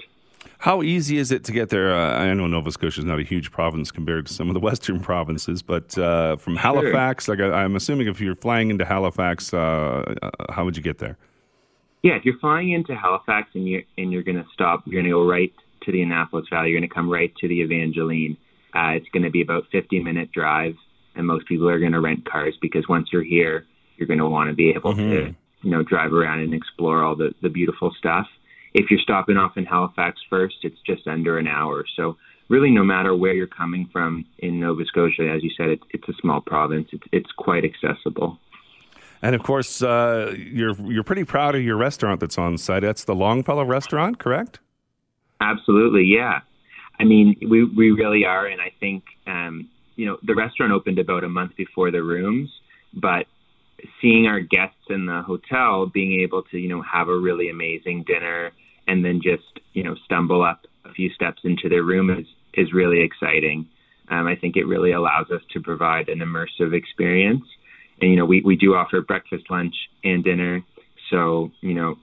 How 0.61 0.83
easy 0.83 1.17
is 1.17 1.31
it 1.31 1.43
to 1.45 1.51
get 1.51 1.69
there? 1.69 1.91
Uh, 1.91 2.19
I 2.19 2.31
know 2.35 2.45
Nova 2.45 2.71
Scotia 2.71 3.01
is 3.01 3.05
not 3.05 3.19
a 3.19 3.23
huge 3.23 3.51
province 3.51 3.89
compared 3.89 4.27
to 4.27 4.33
some 4.33 4.47
of 4.47 4.53
the 4.53 4.59
western 4.69 4.99
provinces, 4.99 5.63
but 5.63 5.97
uh, 5.97 6.35
from 6.35 6.55
Halifax, 6.55 7.27
like 7.27 7.39
I, 7.39 7.63
am 7.63 7.75
assuming 7.75 8.07
if 8.07 8.21
you're 8.21 8.35
flying 8.35 8.69
into 8.69 8.85
Halifax, 8.85 9.55
uh, 9.55 9.57
uh, 10.21 10.29
how 10.51 10.63
would 10.63 10.77
you 10.77 10.83
get 10.83 10.99
there? 10.99 11.17
Yeah, 12.03 12.13
if 12.13 12.25
you're 12.25 12.37
flying 12.37 12.73
into 12.73 12.95
Halifax 12.95 13.49
and 13.55 13.67
you're 13.67 13.81
and 13.97 14.11
you're 14.11 14.21
going 14.21 14.37
to 14.37 14.45
stop, 14.53 14.83
you're 14.85 15.01
going 15.01 15.11
to 15.11 15.17
go 15.17 15.27
right 15.27 15.51
to 15.81 15.91
the 15.91 16.03
Annapolis 16.03 16.45
Valley. 16.51 16.69
You're 16.69 16.79
going 16.79 16.87
to 16.87 16.93
come 16.93 17.09
right 17.09 17.35
to 17.37 17.47
the 17.47 17.61
Evangeline. 17.61 18.37
Uh, 18.75 18.91
it's 18.97 19.09
going 19.09 19.23
to 19.23 19.31
be 19.31 19.41
about 19.41 19.63
50 19.71 19.99
minute 19.99 20.31
drive, 20.31 20.75
and 21.15 21.25
most 21.25 21.47
people 21.47 21.69
are 21.69 21.79
going 21.79 21.93
to 21.93 21.99
rent 21.99 22.29
cars 22.29 22.53
because 22.61 22.87
once 22.87 23.09
you're 23.11 23.23
here, 23.23 23.65
you're 23.97 24.07
going 24.07 24.19
to 24.19 24.29
want 24.29 24.51
to 24.51 24.55
be 24.55 24.69
able 24.69 24.93
mm-hmm. 24.93 25.09
to 25.09 25.35
you 25.63 25.71
know 25.71 25.81
drive 25.81 26.13
around 26.13 26.41
and 26.41 26.53
explore 26.53 27.03
all 27.03 27.15
the 27.15 27.33
the 27.41 27.49
beautiful 27.49 27.91
stuff. 27.97 28.27
If 28.73 28.89
you're 28.89 28.99
stopping 28.99 29.37
off 29.37 29.57
in 29.57 29.65
Halifax 29.65 30.19
first, 30.29 30.55
it's 30.63 30.79
just 30.85 31.07
under 31.07 31.37
an 31.37 31.47
hour. 31.47 31.85
So 31.95 32.17
really, 32.51 32.71
no 32.71 32.83
matter 32.83 33.15
where 33.15 33.33
you're 33.33 33.47
coming 33.47 33.89
from 33.91 34.25
in 34.39 34.59
Nova 34.59 34.85
Scotia, 34.85 35.29
as 35.29 35.43
you 35.43 35.49
said, 35.57 35.69
it, 35.69 35.79
it's 35.91 36.07
a 36.07 36.13
small 36.21 36.41
province. 36.41 36.89
It's 36.91 37.03
it's 37.11 37.31
quite 37.37 37.63
accessible. 37.65 38.39
And 39.21 39.35
of 39.35 39.43
course, 39.43 39.81
uh, 39.81 40.35
you're 40.37 40.75
you're 40.91 41.03
pretty 41.03 41.23
proud 41.23 41.55
of 41.55 41.61
your 41.61 41.77
restaurant 41.77 42.19
that's 42.19 42.37
on 42.37 42.57
site. 42.57 42.81
That's 42.81 43.05
the 43.05 43.15
Longfellow 43.15 43.63
Restaurant, 43.65 44.19
correct? 44.19 44.59
Absolutely, 45.39 46.03
yeah. 46.03 46.41
I 46.99 47.03
mean, 47.03 47.35
we 47.41 47.65
we 47.65 47.91
really 47.91 48.25
are, 48.25 48.45
and 48.45 48.61
I 48.61 48.71
think 48.79 49.03
um, 49.27 49.69
you 49.95 50.05
know 50.05 50.17
the 50.23 50.35
restaurant 50.35 50.71
opened 50.73 50.99
about 50.99 51.23
a 51.23 51.29
month 51.29 51.55
before 51.55 51.91
the 51.91 52.03
rooms, 52.03 52.49
but 52.93 53.25
seeing 54.01 54.27
our 54.27 54.39
guests 54.39 54.85
in 54.89 55.05
the 55.05 55.21
hotel 55.21 55.87
being 55.87 56.21
able 56.21 56.43
to 56.43 56.57
you 56.57 56.69
know 56.69 56.81
have 56.81 57.07
a 57.07 57.17
really 57.17 57.49
amazing 57.49 58.03
dinner 58.05 58.51
and 58.87 59.03
then 59.03 59.21
just 59.23 59.59
you 59.73 59.83
know 59.83 59.95
stumble 60.05 60.43
up 60.43 60.65
a 60.85 60.91
few 60.91 61.09
steps 61.11 61.41
into 61.43 61.69
their 61.69 61.83
room 61.83 62.09
is 62.09 62.27
is 62.53 62.73
really 62.73 63.01
exciting. 63.01 63.67
Um, 64.09 64.27
I 64.27 64.35
think 64.35 64.57
it 64.57 64.65
really 64.65 64.91
allows 64.91 65.31
us 65.31 65.41
to 65.53 65.61
provide 65.61 66.09
an 66.09 66.19
immersive 66.19 66.73
experience 66.73 67.45
and 68.01 68.11
you 68.11 68.17
know 68.17 68.25
we 68.25 68.41
we 68.41 68.55
do 68.55 68.73
offer 68.73 69.01
breakfast, 69.01 69.45
lunch, 69.49 69.75
and 70.03 70.23
dinner. 70.23 70.63
So 71.09 71.51
you 71.61 71.73
know, 71.73 71.95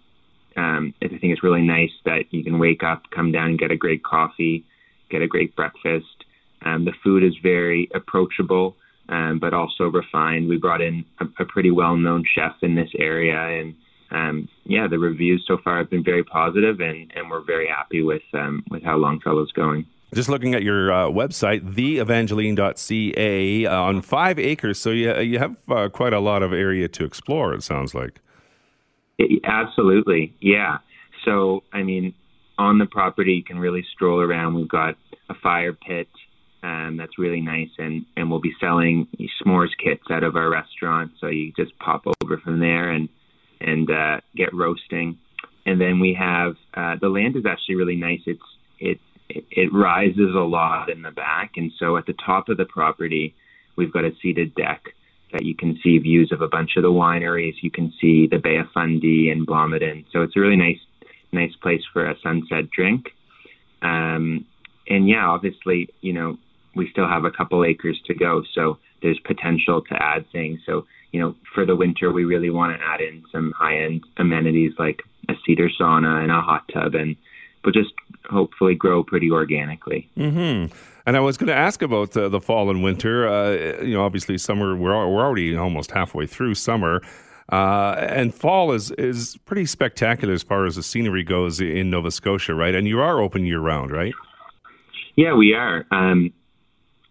um, 0.56 0.94
I 1.02 1.08
think 1.08 1.25
it's 1.25 1.42
really 1.42 1.62
nice 1.62 1.90
that 2.04 2.25
you 2.30 2.44
can 2.44 2.58
wake 2.58 2.82
up, 2.82 3.02
come 3.14 3.32
down, 3.32 3.50
and 3.50 3.58
get 3.58 3.70
a 3.70 3.76
great 3.76 4.04
coffee, 4.04 4.64
get 5.11 5.23
a 5.23 5.26
great 5.26 5.54
breakfast. 5.56 6.25
Um, 6.64 6.85
the 6.85 6.92
food 7.04 7.23
is 7.23 7.35
very 7.42 7.88
approachable, 7.94 8.76
um, 9.08 9.38
but 9.40 9.54
also 9.54 9.85
refined. 9.85 10.49
We 10.49 10.56
brought 10.56 10.80
in 10.80 11.04
a, 11.20 11.26
a 11.42 11.44
pretty 11.44 11.70
well-known 11.70 12.25
chef 12.35 12.56
in 12.62 12.75
this 12.75 12.90
area, 12.99 13.37
and 13.37 13.75
um, 14.10 14.48
yeah, 14.64 14.86
the 14.88 14.98
reviews 14.98 15.44
so 15.46 15.58
far 15.62 15.78
have 15.78 15.90
been 15.90 16.04
very 16.04 16.24
positive, 16.24 16.80
and, 16.80 17.12
and 17.14 17.30
we're 17.30 17.44
very 17.44 17.68
happy 17.68 18.02
with 18.02 18.22
um, 18.32 18.64
with 18.70 18.82
how 18.82 18.96
Longfellow's 18.96 19.52
going. 19.52 19.86
Just 20.14 20.30
looking 20.30 20.54
at 20.54 20.62
your 20.62 20.90
uh, 20.90 21.06
website, 21.08 21.74
theevangeline.ca, 21.74 23.66
uh, 23.66 23.80
on 23.80 24.00
five 24.00 24.38
acres. 24.38 24.78
So 24.78 24.90
you, 24.90 25.14
you 25.18 25.38
have 25.38 25.54
uh, 25.68 25.90
quite 25.90 26.14
a 26.14 26.20
lot 26.20 26.42
of 26.42 26.54
area 26.54 26.88
to 26.88 27.04
explore, 27.04 27.52
it 27.52 27.62
sounds 27.62 27.94
like. 27.94 28.20
It, 29.18 29.42
absolutely. 29.44 30.34
Yeah. 30.40 30.78
So, 31.26 31.62
I 31.74 31.82
mean, 31.82 32.14
on 32.56 32.78
the 32.78 32.86
property, 32.86 33.34
you 33.34 33.44
can 33.44 33.58
really 33.58 33.84
stroll 33.92 34.20
around. 34.20 34.54
We've 34.54 34.68
got 34.68 34.94
a 35.28 35.34
fire 35.34 35.74
pit 35.74 36.08
um, 36.62 36.96
that's 36.96 37.18
really 37.18 37.42
nice, 37.42 37.70
and, 37.76 38.06
and 38.16 38.30
we'll 38.30 38.40
be 38.40 38.54
selling 38.58 39.08
s'mores 39.44 39.68
kits 39.82 40.04
out 40.10 40.24
of 40.24 40.36
our 40.36 40.48
restaurant. 40.48 41.12
So 41.20 41.26
you 41.26 41.52
just 41.54 41.78
pop 41.78 42.04
over 42.22 42.38
from 42.38 42.60
there 42.60 42.90
and, 42.90 43.10
and 43.60 43.90
uh, 43.90 44.20
get 44.36 44.54
roasting. 44.54 45.18
And 45.66 45.80
then 45.80 46.00
we 46.00 46.14
have 46.14 46.56
uh, 46.74 46.96
the 47.00 47.08
land 47.08 47.36
is 47.36 47.44
actually 47.46 47.74
really 47.76 47.96
nice. 47.96 48.20
It's 48.26 48.40
it's 48.78 49.00
it, 49.28 49.72
rises 49.72 50.34
a 50.34 50.40
lot 50.40 50.88
in 50.88 51.02
the 51.02 51.10
back, 51.10 51.52
and 51.56 51.70
so 51.78 51.96
at 51.96 52.06
the 52.06 52.14
top 52.14 52.48
of 52.48 52.56
the 52.56 52.64
property, 52.64 53.34
we've 53.76 53.92
got 53.92 54.04
a 54.04 54.12
seated 54.22 54.54
deck 54.54 54.82
that 55.32 55.44
you 55.44 55.54
can 55.54 55.78
see 55.82 55.98
views 55.98 56.32
of 56.32 56.40
a 56.40 56.48
bunch 56.48 56.76
of 56.76 56.82
the 56.82 56.90
wineries. 56.90 57.54
You 57.60 57.70
can 57.70 57.92
see 58.00 58.26
the 58.26 58.38
Bay 58.38 58.56
of 58.56 58.66
Fundy 58.72 59.30
and 59.30 59.46
Blomidon. 59.46 60.06
So 60.12 60.22
it's 60.22 60.36
a 60.36 60.40
really 60.40 60.56
nice, 60.56 60.80
nice 61.32 61.54
place 61.62 61.82
for 61.92 62.08
a 62.08 62.18
sunset 62.22 62.70
drink. 62.70 63.10
Um, 63.82 64.46
and 64.88 65.06
yeah, 65.08 65.28
obviously, 65.28 65.90
you 66.00 66.14
know, 66.14 66.38
we 66.74 66.88
still 66.90 67.08
have 67.08 67.24
a 67.24 67.30
couple 67.30 67.64
acres 67.64 68.00
to 68.06 68.14
go, 68.14 68.42
so 68.54 68.78
there's 69.02 69.18
potential 69.20 69.82
to 69.82 70.02
add 70.02 70.24
things. 70.32 70.60
So 70.64 70.86
you 71.12 71.20
know, 71.20 71.34
for 71.54 71.64
the 71.64 71.76
winter, 71.76 72.12
we 72.12 72.24
really 72.24 72.50
want 72.50 72.78
to 72.78 72.84
add 72.84 73.00
in 73.00 73.24
some 73.32 73.52
high-end 73.52 74.04
amenities 74.16 74.72
like 74.78 75.02
a 75.28 75.34
cedar 75.46 75.68
sauna 75.68 76.22
and 76.22 76.30
a 76.30 76.40
hot 76.40 76.64
tub 76.72 76.94
and 76.94 77.16
but 77.64 77.74
just 77.74 77.92
hopefully 78.30 78.74
grow 78.74 79.02
pretty 79.02 79.30
organically. 79.30 80.08
Mm-hmm. 80.16 80.72
And 81.06 81.16
I 81.16 81.20
was 81.20 81.36
going 81.36 81.48
to 81.48 81.54
ask 81.54 81.82
about 81.82 82.12
the, 82.12 82.28
the 82.28 82.40
fall 82.40 82.70
and 82.70 82.82
winter. 82.82 83.28
Uh, 83.28 83.82
you 83.82 83.94
know, 83.94 84.04
obviously 84.04 84.38
summer 84.38 84.76
we're 84.76 84.94
we're 85.08 85.24
already 85.24 85.56
almost 85.56 85.90
halfway 85.90 86.26
through 86.26 86.54
summer. 86.54 87.02
Uh, 87.50 87.94
and 87.98 88.34
fall 88.34 88.72
is 88.72 88.90
is 88.92 89.38
pretty 89.46 89.64
spectacular 89.64 90.34
as 90.34 90.42
far 90.42 90.66
as 90.66 90.76
the 90.76 90.82
scenery 90.82 91.24
goes 91.24 91.60
in 91.60 91.88
Nova 91.90 92.10
Scotia, 92.10 92.54
right? 92.54 92.74
And 92.74 92.86
you 92.86 93.00
are 93.00 93.20
open 93.20 93.46
year 93.46 93.60
round, 93.60 93.90
right? 93.90 94.12
Yeah, 95.16 95.34
we 95.34 95.54
are. 95.54 95.86
Um, 95.90 96.32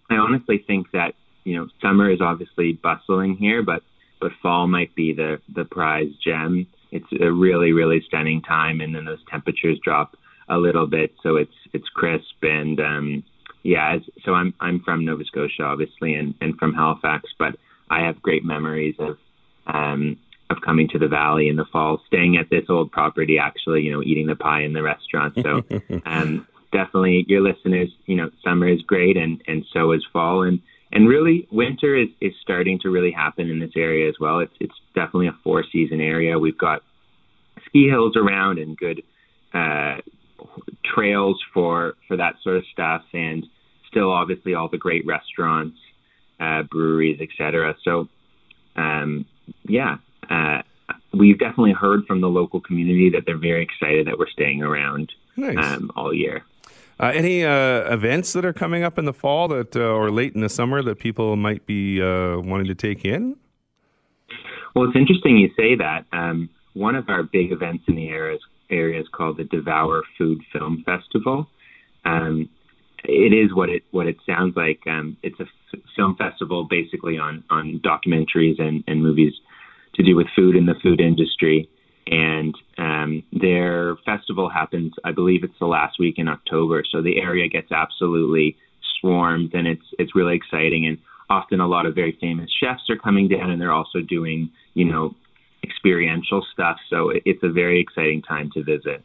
I 0.10 0.16
honestly 0.16 0.64
think 0.66 0.92
that 0.92 1.16
you 1.48 1.56
know 1.56 1.68
summer 1.82 2.12
is 2.12 2.20
obviously 2.20 2.74
bustling 2.74 3.38
here, 3.38 3.64
but 3.64 3.82
but 4.20 4.32
fall 4.42 4.68
might 4.68 4.94
be 4.96 5.14
the 5.14 5.40
the 5.56 5.64
prize 5.64 6.12
gem. 6.24 6.68
It's 6.92 7.08
a 7.22 7.32
really 7.32 7.72
really 7.72 8.04
stunning 8.06 8.42
time, 8.42 8.82
and 8.82 8.94
then 8.94 9.06
those 9.06 9.24
temperatures 9.32 9.80
drop 9.82 10.18
a 10.50 10.58
little 10.58 10.88
bit, 10.88 11.14
so 11.24 11.38
it's 11.38 11.56
it's 11.74 11.88
crisp 11.90 12.44
and 12.44 12.80
um, 12.82 13.24
yeah. 13.64 13.98
So 14.26 14.34
I'm 14.34 14.54
I'm 14.60 14.82
from 14.82 15.06
Nova 15.06 15.24
Scotia, 15.24 15.64
obviously, 15.64 16.16
and 16.16 16.34
and 16.42 16.58
from 16.58 16.74
Halifax, 16.74 17.30
but 17.40 17.56
I 17.90 18.02
have 18.02 18.22
great 18.22 18.44
memories 18.44 18.96
of 19.00 19.18
um, 19.68 20.18
of 20.50 20.58
coming 20.62 20.90
to 20.90 21.00
the 21.00 21.08
valley 21.08 21.48
in 21.48 21.56
the 21.56 21.66
fall, 21.72 22.02
staying 22.08 22.36
at 22.36 22.50
this 22.50 22.66
old 22.70 22.92
property, 22.92 23.38
actually, 23.38 23.84
you 23.84 23.92
know, 23.92 24.04
eating 24.04 24.28
the 24.28 24.36
pie 24.36 24.64
in 24.64 24.74
the 24.74 24.84
restaurant. 24.84 25.34
So 25.42 25.64
um, 26.06 26.46
definitely, 26.74 27.26
your 27.30 27.42
listeners, 27.42 27.90
you 28.06 28.16
know, 28.16 28.32
summer 28.44 28.68
is 28.68 28.82
great, 28.82 29.16
and 29.16 29.42
and 29.48 29.66
so 29.72 29.94
is 29.94 30.06
fall, 30.12 30.44
and 30.44 30.60
and 30.92 31.08
really 31.08 31.48
winter 31.52 31.96
is 31.96 32.10
is 32.22 32.34
starting 32.42 32.80
to 32.80 32.90
really 32.90 33.12
happen 33.12 33.50
in 33.50 33.60
this 33.60 33.72
area 33.76 34.08
as 34.08 34.16
well. 34.20 34.40
It's 34.40 34.54
it's 34.60 34.76
definitely 34.96 35.28
a 35.28 35.38
four 35.44 35.64
season 35.72 36.02
area. 36.02 36.40
We've 36.40 36.58
got 36.58 36.82
ski 37.66 37.88
hills 37.88 38.16
around 38.16 38.60
and 38.60 38.78
good 38.78 39.04
uh, 39.54 39.98
trails 40.86 41.42
for 41.54 41.96
for 42.08 42.18
that 42.18 42.36
sort 42.44 42.58
of 42.58 42.64
stuff, 42.72 43.04
and 43.14 43.46
still 43.90 44.12
obviously 44.12 44.54
all 44.54 44.70
the 44.70 44.78
great 44.78 45.06
restaurants, 45.06 45.78
uh, 46.40 46.64
breweries, 46.64 47.20
etc. 47.22 47.76
So, 47.84 48.08
um, 48.76 49.26
yeah, 49.66 49.98
uh, 50.30 50.62
we've 51.14 51.40
definitely 51.40 51.74
heard 51.74 52.06
from 52.06 52.22
the 52.22 52.28
local 52.28 52.62
community 52.62 53.12
that 53.12 53.24
they're 53.26 53.38
very 53.38 53.64
excited 53.64 54.08
that 54.08 54.18
we're 54.18 54.30
staying 54.30 54.62
around 54.62 55.12
nice. 55.36 55.58
um, 55.58 55.92
all 55.96 56.14
year. 56.14 56.44
Uh, 57.00 57.12
any 57.14 57.44
uh, 57.46 57.94
events 57.94 58.34
that 58.34 58.44
are 58.44 58.54
coming 58.54 58.84
up 58.84 58.98
in 58.98 59.06
the 59.06 59.14
fall 59.14 59.48
that, 59.48 59.76
uh, 59.76 59.82
or 59.82 60.10
late 60.10 60.34
in 60.34 60.42
the 60.42 60.50
summer 60.50 60.82
that 60.82 60.98
people 60.98 61.36
might 61.36 61.66
be 61.66 62.02
uh, 62.02 62.40
wanting 62.40 62.68
to 62.68 62.76
take 62.76 63.06
in? 63.06 63.36
Well, 64.76 64.86
it's 64.86 64.96
interesting 64.96 65.38
you 65.38 65.50
say 65.56 65.76
that. 65.76 66.06
Um, 66.12 66.50
one 66.74 66.96
of 66.96 67.10
our 67.10 67.24
big 67.24 67.52
events 67.52 67.84
in 67.88 67.96
the 67.96 68.10
area 68.10 68.36
is 68.36 68.42
area 68.70 69.00
is 69.00 69.08
called 69.12 69.38
the 69.38 69.46
Devour 69.46 70.04
Food 70.18 70.42
Film 70.52 70.84
Festival. 70.86 71.48
Um, 72.06 72.50
it 73.04 73.34
is 73.34 73.56
what 73.56 73.70
it 73.70 73.84
what 73.92 74.08
it 74.08 74.18
sounds 74.26 74.56
like. 74.56 74.80
Um, 74.88 75.18
it's 75.24 75.40
a 75.40 75.44
f- 75.74 75.80
film 75.96 76.16
festival 76.16 76.68
basically 76.70 77.18
on 77.18 77.44
on 77.50 77.80
documentaries 77.84 78.60
and, 78.60 78.84
and 78.88 79.02
movies 79.02 79.34
to 79.96 80.04
do 80.04 80.16
with 80.16 80.28
food 80.36 80.56
and 80.56 80.68
the 80.68 80.76
food 80.82 81.00
industry. 81.00 81.70
And 82.10 82.56
um, 82.78 83.24
their 83.34 83.98
festival 84.06 84.50
happens, 84.50 84.94
I 85.04 85.12
believe 85.12 85.44
it's 85.44 85.58
the 85.60 85.66
last 85.66 86.00
week 86.00 86.16
in 86.18 86.28
October. 86.28 86.84
So 86.90 87.02
the 87.02 87.20
area 87.20 87.50
gets 87.50 87.72
absolutely 87.72 88.56
swarmed, 89.00 89.54
and 89.54 89.68
it's 89.68 89.86
it's 90.00 90.16
really 90.16 90.36
exciting. 90.36 90.88
And 90.88 90.98
often 91.30 91.60
a 91.60 91.68
lot 91.68 91.86
of 91.86 91.96
very 91.96 92.18
famous 92.20 92.50
chefs 92.60 92.90
are 92.90 92.98
coming 92.98 93.28
down, 93.28 93.52
and 93.52 93.62
they're 93.62 93.74
also 93.74 94.00
doing 94.00 94.50
you 94.74 94.86
know 94.86 95.16
experiential 95.64 96.46
stuff. 96.54 96.78
So 96.90 97.12
it's 97.26 97.44
a 97.44 97.50
very 97.50 97.82
exciting 97.82 98.22
time 98.22 98.52
to 98.54 98.64
visit. 98.64 99.04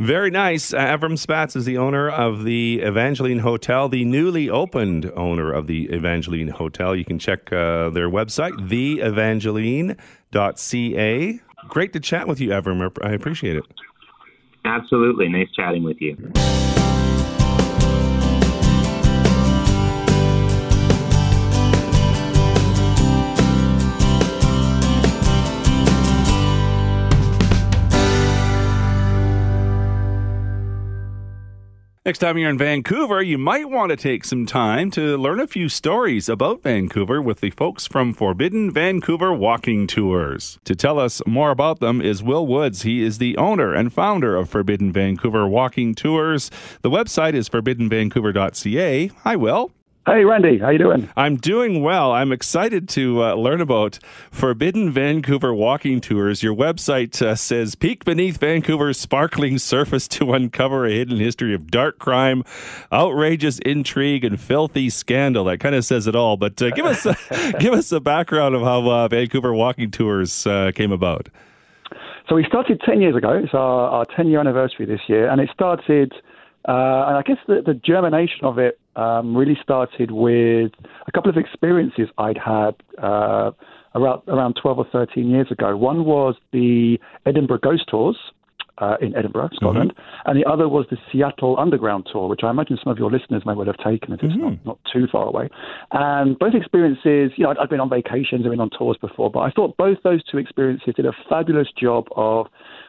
Very 0.00 0.30
nice. 0.30 0.74
Uh, 0.74 0.78
Avram 0.78 1.12
Spatz 1.12 1.54
is 1.54 1.66
the 1.66 1.78
owner 1.78 2.10
of 2.10 2.42
the 2.42 2.80
Evangeline 2.80 3.38
Hotel, 3.38 3.88
the 3.88 4.04
newly 4.04 4.50
opened 4.50 5.08
owner 5.14 5.52
of 5.52 5.68
the 5.68 5.84
Evangeline 5.84 6.48
Hotel. 6.48 6.96
You 6.96 7.04
can 7.04 7.20
check 7.20 7.52
uh, 7.52 7.90
their 7.90 8.10
website, 8.10 8.54
theevangeline.ca. 8.68 11.40
Great 11.68 11.92
to 11.92 12.00
chat 12.00 12.28
with 12.28 12.40
you, 12.40 12.50
Avram. 12.50 12.90
I 13.02 13.12
appreciate 13.12 13.56
it. 13.56 13.64
Absolutely. 14.64 15.28
Nice 15.28 15.50
chatting 15.54 15.82
with 15.84 16.00
you. 16.00 16.16
Next 32.06 32.18
time 32.18 32.36
you're 32.36 32.50
in 32.50 32.58
Vancouver, 32.58 33.22
you 33.22 33.38
might 33.38 33.70
want 33.70 33.88
to 33.88 33.96
take 33.96 34.26
some 34.26 34.44
time 34.44 34.90
to 34.90 35.16
learn 35.16 35.40
a 35.40 35.46
few 35.46 35.70
stories 35.70 36.28
about 36.28 36.62
Vancouver 36.62 37.22
with 37.22 37.40
the 37.40 37.48
folks 37.48 37.86
from 37.86 38.12
Forbidden 38.12 38.70
Vancouver 38.70 39.32
Walking 39.32 39.86
Tours. 39.86 40.58
To 40.64 40.74
tell 40.74 40.98
us 40.98 41.22
more 41.26 41.50
about 41.50 41.80
them 41.80 42.02
is 42.02 42.22
Will 42.22 42.46
Woods. 42.46 42.82
He 42.82 43.02
is 43.02 43.16
the 43.16 43.38
owner 43.38 43.72
and 43.72 43.90
founder 43.90 44.36
of 44.36 44.50
Forbidden 44.50 44.92
Vancouver 44.92 45.48
Walking 45.48 45.94
Tours. 45.94 46.50
The 46.82 46.90
website 46.90 47.32
is 47.32 47.48
forbiddenvancouver.ca. 47.48 49.06
Hi, 49.06 49.36
Will. 49.36 49.72
Hey, 50.06 50.22
Randy, 50.26 50.58
how 50.58 50.68
you 50.68 50.76
doing? 50.76 51.08
I'm 51.16 51.36
doing 51.36 51.82
well. 51.82 52.12
I'm 52.12 52.30
excited 52.30 52.90
to 52.90 53.24
uh, 53.24 53.34
learn 53.36 53.62
about 53.62 53.98
Forbidden 54.30 54.90
Vancouver 54.90 55.54
walking 55.54 56.02
tours. 56.02 56.42
Your 56.42 56.54
website 56.54 57.22
uh, 57.22 57.34
says 57.34 57.74
peek 57.74 58.04
beneath 58.04 58.36
Vancouver's 58.36 59.00
sparkling 59.00 59.56
surface 59.56 60.06
to 60.08 60.34
uncover 60.34 60.84
a 60.84 60.90
hidden 60.90 61.16
history 61.16 61.54
of 61.54 61.70
dark 61.70 61.98
crime, 61.98 62.44
outrageous 62.92 63.58
intrigue, 63.60 64.26
and 64.26 64.38
filthy 64.38 64.90
scandal. 64.90 65.44
That 65.44 65.60
kind 65.60 65.74
of 65.74 65.86
says 65.86 66.06
it 66.06 66.14
all. 66.14 66.36
But 66.36 66.60
uh, 66.60 66.68
give 66.72 66.84
us 66.84 67.06
a, 67.06 67.16
give 67.58 67.72
us 67.72 67.90
a 67.90 67.98
background 67.98 68.54
of 68.54 68.60
how 68.60 68.86
uh, 68.86 69.08
Vancouver 69.08 69.54
walking 69.54 69.90
tours 69.90 70.46
uh, 70.46 70.72
came 70.74 70.92
about. 70.92 71.30
So 72.28 72.34
we 72.34 72.44
started 72.44 72.82
ten 72.84 73.00
years 73.00 73.16
ago. 73.16 73.40
It's 73.42 73.54
our, 73.54 73.88
our 73.88 74.04
ten 74.14 74.26
year 74.26 74.40
anniversary 74.40 74.84
this 74.84 75.00
year, 75.08 75.30
and 75.30 75.40
it 75.40 75.48
started. 75.54 76.12
Uh, 76.66 77.04
and 77.08 77.16
I 77.16 77.22
guess 77.26 77.36
the, 77.46 77.62
the 77.64 77.74
germination 77.74 78.44
of 78.44 78.58
it 78.58 78.78
um, 78.96 79.36
really 79.36 79.56
started 79.62 80.10
with 80.10 80.72
a 81.06 81.12
couple 81.12 81.30
of 81.30 81.36
experiences 81.36 82.08
I'd 82.16 82.38
had 82.38 82.74
uh, 83.02 83.50
around 83.94 84.22
around 84.28 84.56
12 84.60 84.78
or 84.78 84.86
13 84.90 85.28
years 85.28 85.48
ago. 85.50 85.76
One 85.76 86.04
was 86.04 86.36
the 86.52 86.98
Edinburgh 87.26 87.60
Ghost 87.62 87.84
Tours. 87.90 88.16
Uh, 88.78 88.96
in 89.00 89.14
Edinburgh, 89.14 89.50
Scotland, 89.54 89.92
mm-hmm. 89.92 90.28
and 90.28 90.36
the 90.36 90.44
other 90.50 90.68
was 90.68 90.84
the 90.90 90.96
Seattle 91.12 91.56
Underground 91.60 92.08
Tour, 92.12 92.26
which 92.26 92.40
I 92.42 92.50
imagine 92.50 92.76
some 92.82 92.90
of 92.90 92.98
your 92.98 93.08
listeners 93.08 93.44
may 93.46 93.54
well 93.54 93.66
have 93.66 93.76
taken 93.76 94.12
if 94.12 94.20
it's 94.20 94.32
mm-hmm. 94.32 94.66
not, 94.66 94.66
not 94.66 94.78
too 94.92 95.06
far 95.12 95.28
away. 95.28 95.48
And 95.92 96.36
both 96.36 96.54
experiences, 96.54 97.30
you 97.36 97.44
know, 97.44 97.50
I'd, 97.50 97.58
I'd 97.58 97.68
been 97.68 97.78
on 97.78 97.88
vacations, 97.88 98.44
I've 98.44 98.50
been 98.50 98.58
on 98.58 98.70
tours 98.76 98.96
before, 99.00 99.30
but 99.30 99.40
I 99.40 99.52
thought 99.52 99.76
both 99.76 99.98
those 100.02 100.24
two 100.24 100.38
experiences 100.38 100.92
did 100.96 101.06
a 101.06 101.12
fabulous 101.28 101.68
job 101.80 102.08
of 102.16 102.48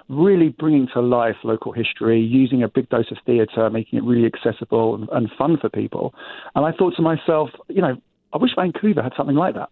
really 0.09 0.49
bringing 0.49 0.87
to 0.93 1.01
life 1.01 1.35
local 1.43 1.71
history, 1.71 2.19
using 2.21 2.63
a 2.63 2.67
big 2.67 2.89
dose 2.89 3.11
of 3.11 3.17
theatre, 3.25 3.69
making 3.69 3.99
it 3.99 4.03
really 4.03 4.25
accessible 4.25 4.95
and, 4.95 5.09
and 5.11 5.29
fun 5.37 5.57
for 5.59 5.69
people. 5.69 6.13
And 6.53 6.65
I 6.65 6.71
thought 6.71 6.95
to 6.97 7.01
myself, 7.01 7.49
you 7.69 7.81
know, 7.81 7.97
I 8.33 8.37
wish 8.37 8.51
Vancouver 8.55 9.01
had 9.01 9.13
something 9.15 9.35
like 9.35 9.55
that. 9.55 9.69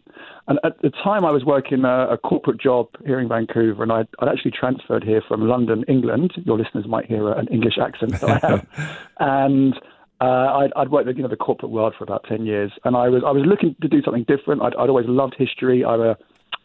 And 0.47 0.57
at 0.63 0.81
the 0.81 0.89
time, 0.89 1.25
I 1.25 1.31
was 1.31 1.43
working 1.43 1.83
a, 1.83 2.07
a 2.11 2.17
corporate 2.17 2.61
job 2.61 2.87
here 3.05 3.19
in 3.19 3.27
Vancouver, 3.27 3.83
and 3.83 3.91
I'd, 3.91 4.07
I'd, 4.19 4.29
actually 4.29 4.51
transferred 4.51 5.03
here 5.03 5.21
from 5.27 5.47
London, 5.47 5.83
England. 5.89 6.33
Your 6.45 6.57
listeners 6.57 6.87
might 6.87 7.05
hear 7.05 7.29
an 7.31 7.47
English 7.49 7.77
accent 7.77 8.19
that 8.21 8.29
I 8.29 8.47
have. 8.47 8.67
and 9.19 9.73
uh, 10.21 10.23
I'd, 10.25 10.71
I'd, 10.77 10.91
worked 10.91 11.09
in 11.09 11.17
you 11.17 11.23
know, 11.23 11.29
the 11.29 11.35
corporate 11.35 11.71
world 11.71 11.93
for 11.97 12.05
about 12.05 12.23
10 12.29 12.45
years, 12.45 12.71
and 12.85 12.95
I 12.95 13.09
was, 13.09 13.21
I 13.25 13.31
was 13.31 13.43
looking 13.45 13.75
to 13.81 13.87
do 13.89 14.01
something 14.01 14.23
different. 14.29 14.61
I'd, 14.61 14.75
I'd 14.75 14.89
always 14.89 15.07
loved 15.09 15.35
history. 15.37 15.83
I'm 15.83 15.99
a 15.99 16.17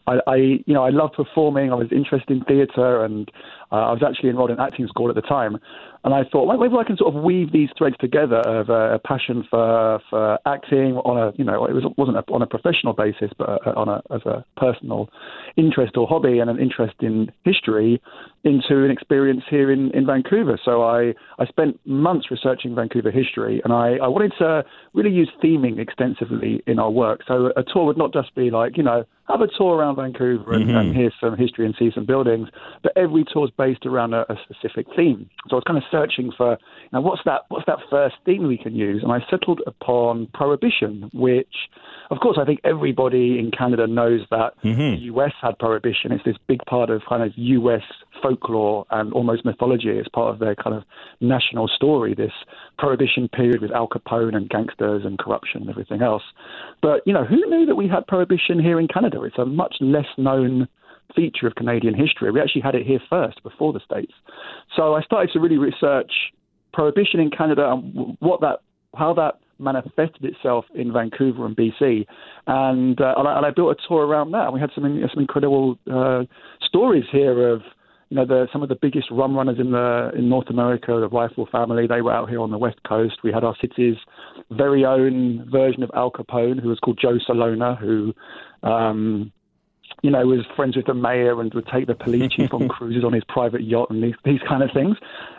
I, 0.09 0.19
I, 0.25 0.35
you 0.35 0.73
know, 0.73 0.83
I 0.83 0.89
love 0.89 1.11
performing. 1.15 1.71
I 1.71 1.75
was 1.75 1.87
interested 1.91 2.35
in 2.35 2.43
theatre, 2.45 3.03
and 3.03 3.29
uh, 3.71 3.75
I 3.75 3.91
was 3.91 4.03
actually 4.07 4.29
enrolled 4.29 4.51
in 4.51 4.59
acting 4.59 4.87
school 4.87 5.09
at 5.09 5.15
the 5.15 5.21
time. 5.21 5.57
And 6.05 6.13
I 6.13 6.23
thought, 6.23 6.47
maybe 6.47 6.73
I 6.75 6.85
can 6.85 6.95
sort 6.95 7.13
of 7.13 7.21
weave 7.21 7.51
these 7.51 7.67
threads 7.77 7.97
together 7.99 8.37
of 8.37 8.69
a, 8.69 8.95
a 8.95 8.99
passion 8.99 9.45
for 9.49 9.99
for 10.09 10.39
acting 10.45 10.95
on 11.03 11.17
a, 11.17 11.33
you 11.35 11.43
know, 11.43 11.65
it 11.65 11.73
was, 11.73 11.83
wasn't 11.97 12.17
a, 12.17 12.23
on 12.31 12.41
a 12.41 12.47
professional 12.47 12.93
basis, 12.93 13.31
but 13.37 13.49
a, 13.49 13.75
on 13.75 13.89
a 13.89 14.01
as 14.09 14.21
a 14.25 14.45
personal 14.55 15.09
interest 15.57 15.97
or 15.97 16.07
hobby 16.07 16.39
and 16.39 16.49
an 16.49 16.57
interest 16.57 16.95
in 17.01 17.29
history 17.43 18.01
into 18.45 18.85
an 18.85 18.91
experience 18.91 19.43
here 19.49 19.69
in, 19.69 19.91
in 19.91 20.05
Vancouver. 20.05 20.57
So 20.63 20.83
I, 20.83 21.13
I 21.37 21.45
spent 21.47 21.77
months 21.85 22.31
researching 22.31 22.73
Vancouver 22.73 23.11
history, 23.11 23.61
and 23.65 23.73
I, 23.73 23.97
I 24.01 24.07
wanted 24.07 24.31
to 24.39 24.63
really 24.93 25.11
use 25.11 25.29
theming 25.43 25.79
extensively 25.79 26.63
in 26.65 26.79
our 26.79 26.89
work. 26.89 27.19
So 27.27 27.51
a 27.57 27.63
tour 27.63 27.85
would 27.85 27.97
not 27.97 28.13
just 28.13 28.33
be 28.35 28.49
like, 28.49 28.77
you 28.77 28.83
know, 28.83 29.03
have 29.27 29.41
a 29.41 29.47
tour 29.57 29.75
around 29.75 29.97
Vancouver 29.97 30.53
and, 30.53 30.67
mm-hmm. 30.67 30.77
and 30.77 30.95
hear 30.95 31.11
some 31.19 31.37
history 31.37 31.65
and 31.65 31.75
see 31.77 31.91
some 31.93 32.05
buildings, 32.05 32.47
but 32.81 32.93
every 32.95 33.25
tour 33.31 33.45
is 33.45 33.51
based 33.59 33.85
around 33.85 34.13
a, 34.13 34.21
a 34.31 34.35
specific 34.45 34.87
theme. 34.95 35.29
So 35.49 35.51
I 35.51 35.55
was 35.55 35.63
kind 35.67 35.77
of 35.77 35.83
searching 35.91 36.31
for, 36.35 36.53
you 36.53 36.89
know, 36.93 37.01
what's 37.01 37.21
that, 37.25 37.41
what's 37.49 37.65
that 37.67 37.79
first 37.89 38.15
theme 38.25 38.47
we 38.47 38.57
can 38.57 38.73
use? 38.73 39.03
And 39.03 39.11
I 39.11 39.19
settled 39.29 39.61
upon 39.67 40.29
prohibition, 40.33 41.11
which, 41.13 41.53
of 42.09 42.19
course, 42.21 42.37
I 42.41 42.45
think 42.45 42.61
everybody 42.63 43.37
in 43.37 43.51
Canada 43.51 43.85
knows 43.85 44.21
that 44.31 44.53
mm-hmm. 44.63 44.79
the 44.79 44.97
US 45.13 45.33
had 45.41 45.59
prohibition. 45.59 46.13
It's 46.13 46.23
this 46.23 46.37
big 46.47 46.59
part 46.69 46.89
of 46.89 47.01
kind 47.07 47.21
of 47.21 47.33
US 47.35 47.83
folklore 48.23 48.85
and 48.91 49.11
almost 49.13 49.43
mythology 49.43 49.89
It's 49.89 50.07
part 50.07 50.33
of 50.33 50.39
their 50.39 50.55
kind 50.55 50.75
of 50.75 50.83
national 51.19 51.67
story, 51.67 52.15
this 52.15 52.31
prohibition 52.77 53.27
period 53.27 53.61
with 53.61 53.71
Al 53.71 53.89
Capone 53.89 54.35
and 54.35 54.49
gangsters 54.49 55.03
and 55.03 55.19
corruption 55.19 55.61
and 55.61 55.69
everything 55.69 56.01
else. 56.01 56.23
But, 56.81 57.01
you 57.05 57.13
know, 57.13 57.25
who 57.25 57.45
knew 57.49 57.65
that 57.65 57.75
we 57.75 57.89
had 57.89 58.07
prohibition 58.07 58.57
here 58.57 58.79
in 58.79 58.87
Canada? 58.87 59.21
It's 59.23 59.37
a 59.37 59.45
much 59.45 59.75
less 59.81 60.07
known 60.17 60.69
feature 61.15 61.47
of 61.47 61.55
Canadian 61.55 61.93
history. 61.93 62.31
We 62.31 62.41
actually 62.41 62.61
had 62.61 62.75
it 62.75 62.85
here 62.85 62.99
first 63.09 63.41
before 63.43 63.73
the 63.73 63.79
States. 63.79 64.13
So 64.75 64.95
I 64.95 65.01
started 65.01 65.31
to 65.33 65.39
really 65.39 65.57
research 65.57 66.11
prohibition 66.73 67.19
in 67.19 67.31
Canada 67.31 67.71
and 67.71 68.17
what 68.19 68.41
that, 68.41 68.59
how 68.95 69.13
that 69.15 69.39
manifested 69.59 70.23
itself 70.23 70.65
in 70.73 70.93
Vancouver 70.93 71.45
and 71.45 71.55
BC, 71.55 72.05
and 72.47 72.99
uh, 73.01 73.13
and, 73.17 73.27
I, 73.27 73.37
and, 73.37 73.45
I, 73.45 73.51
built 73.51 73.77
a 73.77 73.87
tour 73.87 74.05
around 74.05 74.31
that. 74.31 74.53
We 74.53 74.59
had 74.59 74.69
some 74.73 74.83
some 74.83 75.21
incredible 75.21 75.77
uh, 75.91 76.23
stories 76.61 77.03
here 77.11 77.49
of 77.49 77.61
you 78.09 78.15
know, 78.15 78.25
the, 78.25 78.47
some 78.51 78.63
of 78.63 78.69
the 78.69 78.77
biggest 78.81 79.11
rum 79.11 79.35
runners 79.35 79.57
in 79.59 79.71
the 79.71 80.11
in 80.15 80.29
North 80.29 80.49
America, 80.49 80.87
the 80.99 81.09
Reifel 81.09 81.49
family, 81.51 81.85
they 81.85 82.01
were 82.01 82.11
out 82.11 82.29
here 82.29 82.41
on 82.41 82.49
the 82.49 82.57
west 82.57 82.81
coast. 82.87 83.17
We 83.23 83.31
had 83.31 83.43
our 83.43 83.55
city's 83.61 83.97
very 84.49 84.83
own 84.83 85.47
version 85.51 85.83
of 85.83 85.91
Al 85.93 86.09
Capone, 86.11 86.59
who 86.59 86.69
was 86.69 86.79
called 86.79 86.99
Joe 86.99 87.19
Celona, 87.27 87.77
who 87.77 88.13
um, 88.63 89.31
you 90.01 90.09
know, 90.09 90.25
was 90.25 90.45
friends 90.55 90.75
with 90.75 90.85
the 90.85 90.93
mayor 90.93 91.41
and 91.41 91.53
would 91.53 91.67
take 91.67 91.87
the 91.87 91.95
police 91.95 92.31
chief 92.31 92.53
on 92.53 92.67
cruises 92.69 93.03
on 93.03 93.13
his 93.13 93.23
private 93.27 93.63
yacht 93.63 93.89
and 93.89 94.03
these, 94.03 94.15
these 94.23 94.39
kind 94.47 94.63
of 94.63 94.69
things. 94.73 94.97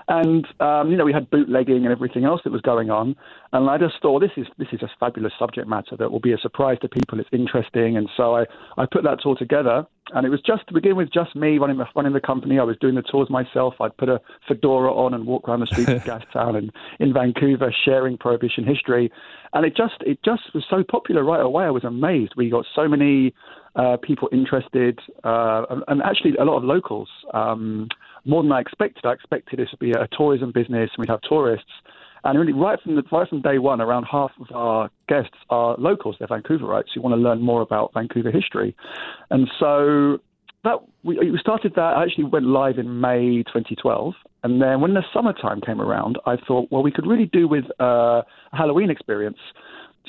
And 0.09 0.47
um, 0.61 0.91
you 0.91 0.97
know, 0.97 1.05
we 1.05 1.13
had 1.13 1.31
bootlegging 1.31 1.85
and 1.85 1.93
everything 1.93 2.25
else 2.25 2.41
that 2.45 2.53
was 2.53 2.61
going 2.63 2.91
on. 2.91 3.15
And 3.53 3.71
I 3.71 3.79
just 3.79 3.95
thought 4.03 4.21
this 4.21 4.33
is 4.37 4.47
this 4.59 4.69
is 4.73 4.83
a 4.83 4.91
fabulous 4.99 5.33
subject 5.39 5.69
matter 5.69 5.97
that 5.97 6.11
will 6.11 6.21
be 6.21 6.33
a 6.33 6.39
surprise 6.39 6.79
to 6.83 6.89
people. 6.89 7.21
It's 7.21 7.29
interesting, 7.33 7.97
and 7.97 8.09
so 8.17 8.37
I 8.37 8.45
I 8.77 8.87
put 8.91 9.05
that 9.05 9.19
tour 9.23 9.37
together. 9.37 9.87
And 10.13 10.27
it 10.27 10.31
was 10.31 10.41
just 10.41 10.67
to 10.67 10.75
begin 10.75 10.97
with, 10.97 11.13
just 11.13 11.37
me 11.37 11.59
running 11.59 11.79
the 11.79 11.87
running 11.95 12.13
the 12.13 12.21
company. 12.21 12.59
I 12.59 12.65
was 12.65 12.77
doing 12.81 12.97
the 12.97 13.03
tours 13.03 13.31
myself. 13.31 13.75
I'd 13.81 13.97
put 13.97 14.09
a 14.09 14.21
fedora 14.49 14.93
on 14.93 15.15
and 15.15 15.25
walk 15.25 15.49
around 15.49 15.61
the 15.61 15.67
streets 15.67 15.91
of 15.91 16.03
Gastown 16.05 16.57
and 16.57 16.73
in 16.99 17.13
Vancouver, 17.13 17.73
sharing 17.85 18.19
Prohibition 18.19 18.65
history. 18.65 19.13
And 19.53 19.65
it 19.65 19.77
just 19.77 19.95
it 20.01 20.19
just 20.25 20.43
was 20.53 20.65
so 20.69 20.83
popular 20.83 21.23
right 21.23 21.41
away. 21.41 21.65
I 21.65 21.71
was 21.71 21.85
amazed. 21.85 22.33
We 22.37 22.51
got 22.51 22.67
so 22.75 22.89
many 22.89 23.33
uh, 23.77 23.97
people 24.03 24.29
interested, 24.33 24.99
uh, 25.25 25.65
and 25.89 26.03
actually 26.03 26.35
a 26.37 26.45
lot 26.45 26.59
of 26.59 26.65
locals. 26.65 27.09
Um, 27.33 27.89
more 28.25 28.43
than 28.43 28.53
I 28.53 28.61
expected. 28.61 29.07
I 29.07 29.13
expected 29.13 29.59
this 29.59 29.71
to 29.71 29.77
be 29.77 29.93
a 29.93 30.09
tourism 30.17 30.53
business, 30.53 30.91
and 30.95 30.99
we'd 30.99 31.09
have 31.09 31.23
tourists. 31.23 31.71
And 32.25 32.39
really, 32.39 32.53
right 32.53 32.79
from 32.83 32.97
the 32.97 33.03
right 33.11 33.29
from 33.29 33.41
day 33.41 33.59
one, 33.59 33.81
around 33.81 34.05
half 34.05 34.33
of 34.41 34.55
our 34.55 34.91
guests 35.09 35.37
are 35.49 35.75
locals. 35.79 36.17
They're 36.19 36.29
Vancouverites 36.29 36.89
who 36.95 37.01
want 37.01 37.15
to 37.15 37.21
learn 37.21 37.41
more 37.41 37.63
about 37.63 37.93
Vancouver 37.95 38.31
history. 38.31 38.77
And 39.31 39.49
so 39.59 40.19
that 40.65 40.77
we, 41.03 41.19
we 41.31 41.39
started 41.39 41.73
that. 41.77 41.97
I 41.97 42.05
actually 42.05 42.25
went 42.25 42.45
live 42.45 42.79
in 42.79 43.01
May 43.01 43.43
2012, 43.45 44.15
and 44.43 44.61
then 44.61 44.81
when 44.83 44.93
the 44.93 45.03
summertime 45.15 45.61
came 45.63 45.81
around, 45.81 46.19
I 46.27 46.37
thought, 46.37 46.69
well, 46.71 46.83
we 46.83 46.91
could 46.91 47.07
really 47.07 47.27
do 47.27 47.49
with 47.49 47.65
uh, 47.81 48.23
a 48.23 48.25
Halloween 48.53 48.91
experience. 48.91 49.39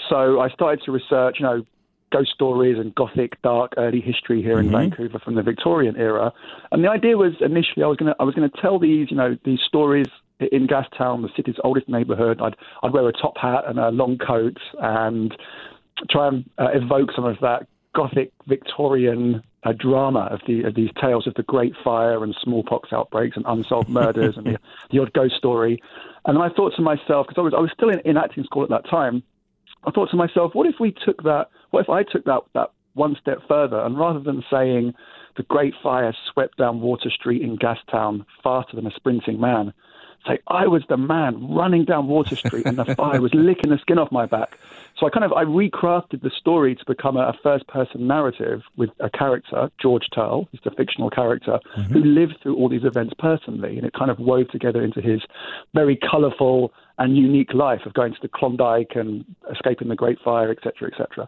So 0.10 0.42
I 0.42 0.50
started 0.50 0.82
to 0.86 0.92
research, 0.92 1.38
you 1.40 1.46
know, 1.46 1.64
ghost 2.12 2.32
stories 2.34 2.78
and 2.78 2.94
gothic 2.94 3.42
dark 3.42 3.74
early 3.78 4.02
history 4.02 4.42
here 4.42 4.58
mm-hmm. 4.58 4.74
in 4.76 4.90
Vancouver 4.90 5.20
from 5.20 5.36
the 5.36 5.44
Victorian 5.44 5.96
era. 5.96 6.32
And 6.72 6.84
the 6.84 6.90
idea 6.90 7.18
was 7.18 7.34
initially 7.42 7.84
I 7.84 7.88
was 7.88 7.98
going 7.98 8.14
to 8.14 8.16
I 8.20 8.24
was 8.24 8.36
going 8.36 8.50
to 8.50 8.62
tell 8.62 8.80
these 8.80 9.10
you 9.10 9.18
know 9.18 9.38
these 9.44 9.60
stories 9.66 10.08
in 10.52 10.68
Gastown, 10.68 11.22
the 11.22 11.30
city's 11.36 11.56
oldest 11.64 11.88
neighbourhood. 11.88 12.42
I'd 12.42 12.56
I'd 12.84 12.94
wear 12.94 13.08
a 13.08 13.14
top 13.14 13.38
hat 13.38 13.64
and 13.68 13.80
a 13.80 13.90
long 13.90 14.18
coat 14.18 14.58
and 14.80 15.36
try 16.10 16.28
and 16.28 16.50
uh, 16.58 16.70
evoke 16.74 17.12
some 17.16 17.26
of 17.26 17.38
that 17.42 17.68
gothic 17.94 18.32
Victorian 18.48 19.44
uh, 19.64 19.74
drama 19.74 20.22
of, 20.32 20.40
the, 20.48 20.64
of 20.64 20.76
these 20.76 20.90
tales 21.00 21.28
of 21.28 21.34
the 21.36 21.44
Great 21.44 21.74
Fire 21.84 22.24
and 22.24 22.36
smallpox 22.42 22.92
outbreaks 22.92 23.38
and 23.38 23.46
unsolved 23.48 23.90
murders 24.00 24.38
and 24.38 24.46
the, 24.46 24.60
the 24.90 25.00
odd 25.00 25.14
ghost 25.14 25.36
story. 25.36 25.82
And 26.26 26.38
then 26.38 26.44
I 26.44 26.50
thought 26.50 26.74
to 26.76 26.82
myself, 26.82 27.28
because 27.28 27.38
I 27.38 27.42
was 27.42 27.54
I 27.54 27.60
was 27.60 27.72
still 27.74 27.90
in, 27.90 28.00
in 28.00 28.18
acting 28.18 28.44
school 28.44 28.64
at 28.64 28.70
that 28.70 28.90
time, 28.90 29.24
I 29.84 29.92
thought 29.92 30.10
to 30.12 30.18
myself, 30.18 30.54
what 30.54 30.68
if 30.68 30.76
we 30.80 30.92
took 31.06 31.24
that? 31.24 31.50
What 31.72 31.82
if 31.82 31.90
I 31.90 32.04
took 32.04 32.26
that 32.26 32.42
that 32.54 32.72
one 32.94 33.16
step 33.20 33.40
further, 33.48 33.80
and 33.80 33.98
rather 33.98 34.20
than 34.20 34.44
saying 34.52 34.94
the 35.38 35.44
Great 35.44 35.74
Fire 35.82 36.14
swept 36.32 36.58
down 36.58 36.82
Water 36.82 37.10
Street 37.10 37.42
in 37.42 37.58
Gastown 37.58 38.26
faster 38.44 38.76
than 38.76 38.86
a 38.86 38.92
sprinting 38.92 39.40
man, 39.40 39.74
say 40.28 40.40
I 40.48 40.68
was 40.68 40.84
the 40.90 40.98
man 40.98 41.54
running 41.54 41.86
down 41.86 42.08
Water 42.08 42.36
Street 42.36 42.66
and 42.66 42.78
the 42.78 42.96
fire 42.96 43.22
was 43.22 43.34
licking 43.34 43.72
the 43.72 43.78
skin 43.78 43.98
off 43.98 44.12
my 44.12 44.26
back. 44.26 44.58
So 45.02 45.08
I 45.08 45.10
kind 45.10 45.26
of 45.26 45.34
I 45.34 45.46
recrafted 45.46 46.22
the 46.22 46.30
story 46.30 46.76
to 46.76 46.86
become 46.86 47.18
a, 47.18 47.22
a 47.22 47.34
first 47.42 47.66
person 47.68 48.06
narrative 48.06 48.62
with 48.78 48.92
a 49.00 49.10
character, 49.10 49.72
George 49.82 50.04
Turl, 50.14 50.48
who's 50.52 50.62
a 50.66 50.76
fictional 50.76 51.10
character, 51.10 51.60
mm-hmm. 51.76 51.92
who 51.92 52.04
lived 52.04 52.36
through 52.44 52.56
all 52.56 52.70
these 52.70 52.84
events 52.84 53.16
personally, 53.18 53.78
and 53.78 53.86
it 53.88 53.94
kind 53.94 54.12
of 54.12 54.20
wove 54.20 54.48
together 54.50 54.84
into 54.84 55.02
his 55.02 55.22
very 55.74 55.98
colourful 55.98 56.72
and 57.00 57.18
unique 57.18 57.52
life 57.56 57.82
of 57.88 57.96
going 57.96 58.14
to 58.14 58.20
the 58.22 58.28
Klondike 58.28 58.92
and 58.94 59.26
escaping 59.52 59.88
the 59.88 59.96
Great 59.96 60.20
Fire, 60.24 60.52
etc., 60.52 60.92
etc. 60.92 61.28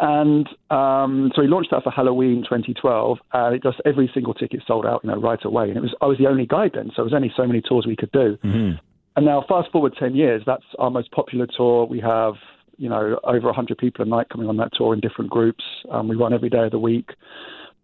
And 0.00 0.48
um, 0.70 1.30
so 1.36 1.42
he 1.42 1.48
launched 1.48 1.70
that 1.70 1.84
for 1.84 1.92
Halloween 1.92 2.42
2012, 2.42 3.18
and 3.34 3.54
it 3.54 3.62
just 3.62 3.80
every 3.86 4.10
single 4.12 4.34
ticket 4.34 4.64
sold 4.66 4.84
out, 4.84 5.02
you 5.04 5.10
know, 5.10 5.20
right 5.20 5.44
away. 5.44 5.68
And 5.68 5.76
it 5.76 5.80
was 5.80 5.94
I 6.00 6.06
was 6.06 6.18
the 6.18 6.26
only 6.26 6.46
guide 6.46 6.72
then, 6.74 6.88
so 6.88 6.94
there 6.96 7.04
was 7.04 7.14
only 7.14 7.32
so 7.36 7.46
many 7.46 7.60
tours 7.60 7.86
we 7.86 7.94
could 7.94 8.10
do. 8.10 8.36
Mm-hmm. 8.42 8.78
And 9.14 9.26
now, 9.26 9.44
fast 9.46 9.70
forward 9.70 9.94
10 9.98 10.16
years, 10.16 10.42
that's 10.46 10.64
our 10.78 10.90
most 10.90 11.12
popular 11.12 11.46
tour. 11.46 11.84
We 11.84 12.00
have 12.00 12.34
you 12.82 12.88
know, 12.88 13.16
over 13.22 13.46
100 13.46 13.78
people 13.78 14.04
a 14.04 14.08
night 14.08 14.28
coming 14.28 14.48
on 14.48 14.56
that 14.56 14.72
tour 14.74 14.92
in 14.92 14.98
different 14.98 15.30
groups. 15.30 15.62
Um, 15.92 16.08
we 16.08 16.16
run 16.16 16.32
every 16.32 16.50
day 16.50 16.64
of 16.64 16.72
the 16.72 16.80
week 16.80 17.10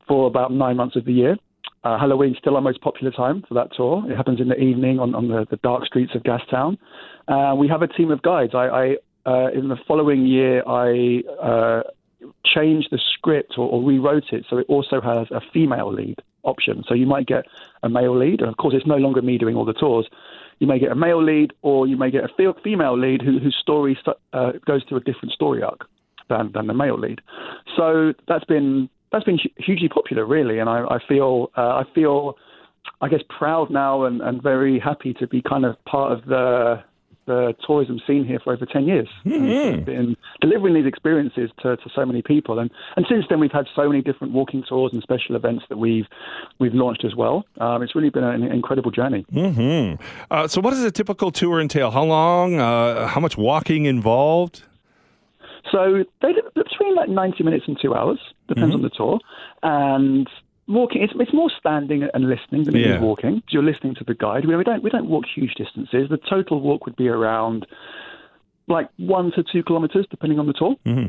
for 0.08 0.26
about 0.26 0.52
nine 0.52 0.76
months 0.76 0.96
of 0.96 1.04
the 1.04 1.12
year. 1.12 1.36
Uh, 1.84 1.96
Halloween's 1.96 2.36
still 2.38 2.56
our 2.56 2.60
most 2.60 2.80
popular 2.80 3.12
time 3.12 3.44
for 3.46 3.54
that 3.54 3.68
tour. 3.76 4.02
It 4.10 4.16
happens 4.16 4.40
in 4.40 4.48
the 4.48 4.56
evening 4.56 4.98
on, 4.98 5.14
on 5.14 5.28
the, 5.28 5.46
the 5.48 5.56
dark 5.58 5.86
streets 5.86 6.16
of 6.16 6.24
Gastown. 6.24 6.78
Uh, 7.28 7.54
we 7.54 7.68
have 7.68 7.82
a 7.82 7.86
team 7.86 8.10
of 8.10 8.22
guides. 8.22 8.56
I, 8.56 8.66
I 8.66 8.96
uh, 9.24 9.50
in 9.52 9.68
the 9.68 9.76
following 9.86 10.26
year, 10.26 10.64
I 10.66 11.22
uh, 11.40 11.82
changed 12.44 12.88
the 12.90 12.98
script 13.14 13.54
or, 13.56 13.68
or, 13.68 13.80
rewrote 13.80 14.32
it 14.32 14.46
so 14.50 14.58
it 14.58 14.66
also 14.68 15.00
has 15.00 15.28
a 15.30 15.40
female 15.52 15.92
lead 15.92 16.16
option. 16.42 16.82
So 16.88 16.94
you 16.94 17.06
might 17.06 17.26
get 17.26 17.44
a 17.84 17.88
male 17.88 18.18
lead, 18.18 18.40
and 18.40 18.48
of 18.48 18.56
course, 18.56 18.74
it's 18.74 18.86
no 18.86 18.96
longer 18.96 19.22
me 19.22 19.38
doing 19.38 19.54
all 19.54 19.64
the 19.64 19.74
tours. 19.74 20.08
You 20.58 20.66
may 20.66 20.78
get 20.78 20.90
a 20.90 20.94
male 20.94 21.22
lead, 21.22 21.52
or 21.62 21.86
you 21.86 21.96
may 21.96 22.10
get 22.10 22.24
a 22.24 22.52
female 22.64 22.98
lead 22.98 23.22
who, 23.22 23.38
whose 23.38 23.56
story 23.60 23.96
uh, 24.32 24.52
goes 24.66 24.82
through 24.88 24.98
a 24.98 25.04
different 25.04 25.32
story 25.32 25.62
arc 25.62 25.86
than, 26.28 26.50
than 26.52 26.66
the 26.66 26.74
male 26.74 26.98
lead. 26.98 27.20
So 27.76 28.12
that's 28.26 28.44
been 28.44 28.88
that's 29.10 29.24
been 29.24 29.38
hugely 29.56 29.88
popular, 29.88 30.26
really, 30.26 30.58
and 30.58 30.68
I, 30.68 30.84
I 30.84 30.98
feel 31.08 31.50
uh, 31.56 31.82
I 31.82 31.84
feel 31.94 32.36
I 33.00 33.08
guess 33.08 33.20
proud 33.28 33.70
now 33.70 34.04
and, 34.04 34.20
and 34.20 34.42
very 34.42 34.78
happy 34.78 35.14
to 35.14 35.26
be 35.26 35.42
kind 35.42 35.64
of 35.64 35.82
part 35.84 36.12
of 36.12 36.24
the 36.26 36.82
the 37.28 37.54
tourism 37.64 38.00
scene 38.06 38.24
here 38.24 38.40
for 38.42 38.52
over 38.52 38.66
10 38.66 38.86
years. 38.86 39.08
Mm-hmm. 39.24 39.84
Been 39.84 40.16
delivering 40.40 40.74
these 40.74 40.86
experiences 40.86 41.50
to, 41.62 41.76
to 41.76 41.90
so 41.94 42.04
many 42.04 42.22
people. 42.22 42.58
And, 42.58 42.70
and 42.96 43.06
since 43.08 43.26
then, 43.28 43.38
we've 43.38 43.52
had 43.52 43.66
so 43.76 43.88
many 43.88 44.02
different 44.02 44.32
walking 44.32 44.64
tours 44.68 44.92
and 44.92 45.02
special 45.02 45.36
events 45.36 45.64
that 45.68 45.76
we've, 45.76 46.06
we've 46.58 46.74
launched 46.74 47.04
as 47.04 47.14
well. 47.14 47.44
Um, 47.60 47.82
it's 47.82 47.94
really 47.94 48.10
been 48.10 48.24
an 48.24 48.42
incredible 48.42 48.90
journey. 48.90 49.24
Mm-hmm. 49.32 50.02
Uh, 50.30 50.48
so, 50.48 50.60
what 50.60 50.70
does 50.70 50.82
a 50.82 50.90
typical 50.90 51.30
tour 51.30 51.60
entail? 51.60 51.90
How 51.90 52.04
long? 52.04 52.58
Uh, 52.58 53.06
how 53.06 53.20
much 53.20 53.36
walking 53.36 53.84
involved? 53.84 54.62
So, 55.70 56.04
they 56.22 56.32
between 56.54 56.96
like 56.96 57.10
90 57.10 57.44
minutes 57.44 57.64
and 57.68 57.78
two 57.80 57.94
hours, 57.94 58.18
depends 58.48 58.74
mm-hmm. 58.74 58.76
on 58.76 58.82
the 58.82 58.90
tour. 58.90 59.20
And 59.62 60.28
walking 60.68 61.02
it's, 61.02 61.12
it's 61.18 61.32
more 61.32 61.50
standing 61.58 62.06
and 62.12 62.28
listening 62.28 62.64
than 62.64 62.76
it 62.76 62.86
yeah. 62.86 62.96
is 62.96 63.00
walking 63.00 63.42
you're 63.50 63.62
listening 63.62 63.94
to 63.94 64.04
the 64.04 64.14
guide 64.14 64.46
we, 64.46 64.54
we 64.54 64.64
don't 64.64 64.82
we 64.82 64.90
don't 64.90 65.08
walk 65.08 65.24
huge 65.34 65.54
distances 65.54 66.08
the 66.08 66.18
total 66.28 66.60
walk 66.60 66.84
would 66.84 66.96
be 66.96 67.08
around 67.08 67.66
like 68.68 68.88
one 68.98 69.32
to 69.32 69.42
two 69.42 69.62
kilometers 69.62 70.06
depending 70.10 70.38
on 70.38 70.46
the 70.46 70.52
tour 70.52 70.76
mm-hmm. 70.86 71.08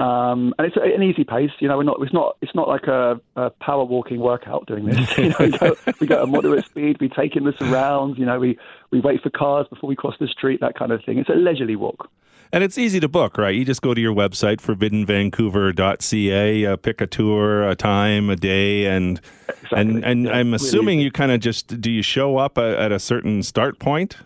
Um, 0.00 0.54
and 0.58 0.66
it's 0.66 0.76
an 0.76 1.02
easy 1.02 1.24
pace. 1.24 1.50
You 1.58 1.68
know, 1.68 1.76
we're 1.76 1.82
not. 1.82 1.98
It's 2.00 2.12
not. 2.12 2.36
It's 2.40 2.54
not 2.54 2.68
like 2.68 2.84
a, 2.84 3.20
a 3.36 3.50
power 3.50 3.84
walking 3.84 4.18
workout 4.18 4.66
doing 4.66 4.86
this. 4.86 4.96
You 5.18 5.28
know, 5.28 5.36
we 5.38 5.50
go, 5.50 5.76
we 6.00 6.06
go 6.06 6.14
at 6.16 6.22
a 6.22 6.26
moderate 6.26 6.64
speed. 6.64 6.96
We 7.00 7.10
take 7.10 7.36
in 7.36 7.44
the 7.44 7.52
surrounds. 7.58 8.18
You 8.18 8.24
know, 8.24 8.40
we 8.40 8.58
we 8.90 9.00
wait 9.00 9.20
for 9.20 9.28
cars 9.28 9.66
before 9.68 9.88
we 9.88 9.96
cross 9.96 10.14
the 10.18 10.26
street. 10.26 10.60
That 10.60 10.74
kind 10.74 10.90
of 10.90 11.04
thing. 11.04 11.18
It's 11.18 11.28
a 11.28 11.34
leisurely 11.34 11.76
walk. 11.76 12.10
And 12.52 12.64
it's 12.64 12.78
easy 12.78 12.98
to 13.00 13.08
book, 13.08 13.38
right? 13.38 13.54
You 13.54 13.64
just 13.64 13.80
go 13.80 13.94
to 13.94 14.00
your 14.00 14.14
website, 14.14 14.56
forbiddenvancouver.ca, 14.56 16.66
uh, 16.66 16.76
pick 16.76 17.00
a 17.00 17.06
tour, 17.06 17.68
a 17.68 17.76
time, 17.76 18.28
a 18.28 18.36
day, 18.36 18.86
and 18.86 19.20
exactly. 19.48 19.80
and 19.80 20.04
and 20.04 20.24
yeah, 20.24 20.32
I'm 20.32 20.52
assuming 20.52 20.98
really 20.98 21.04
you 21.04 21.12
kind 21.12 21.30
of 21.30 21.40
just 21.40 21.80
do 21.80 21.90
you 21.90 22.02
show 22.02 22.38
up 22.38 22.58
at 22.58 22.90
a 22.90 22.98
certain 22.98 23.44
start 23.44 23.78
point? 23.78 24.16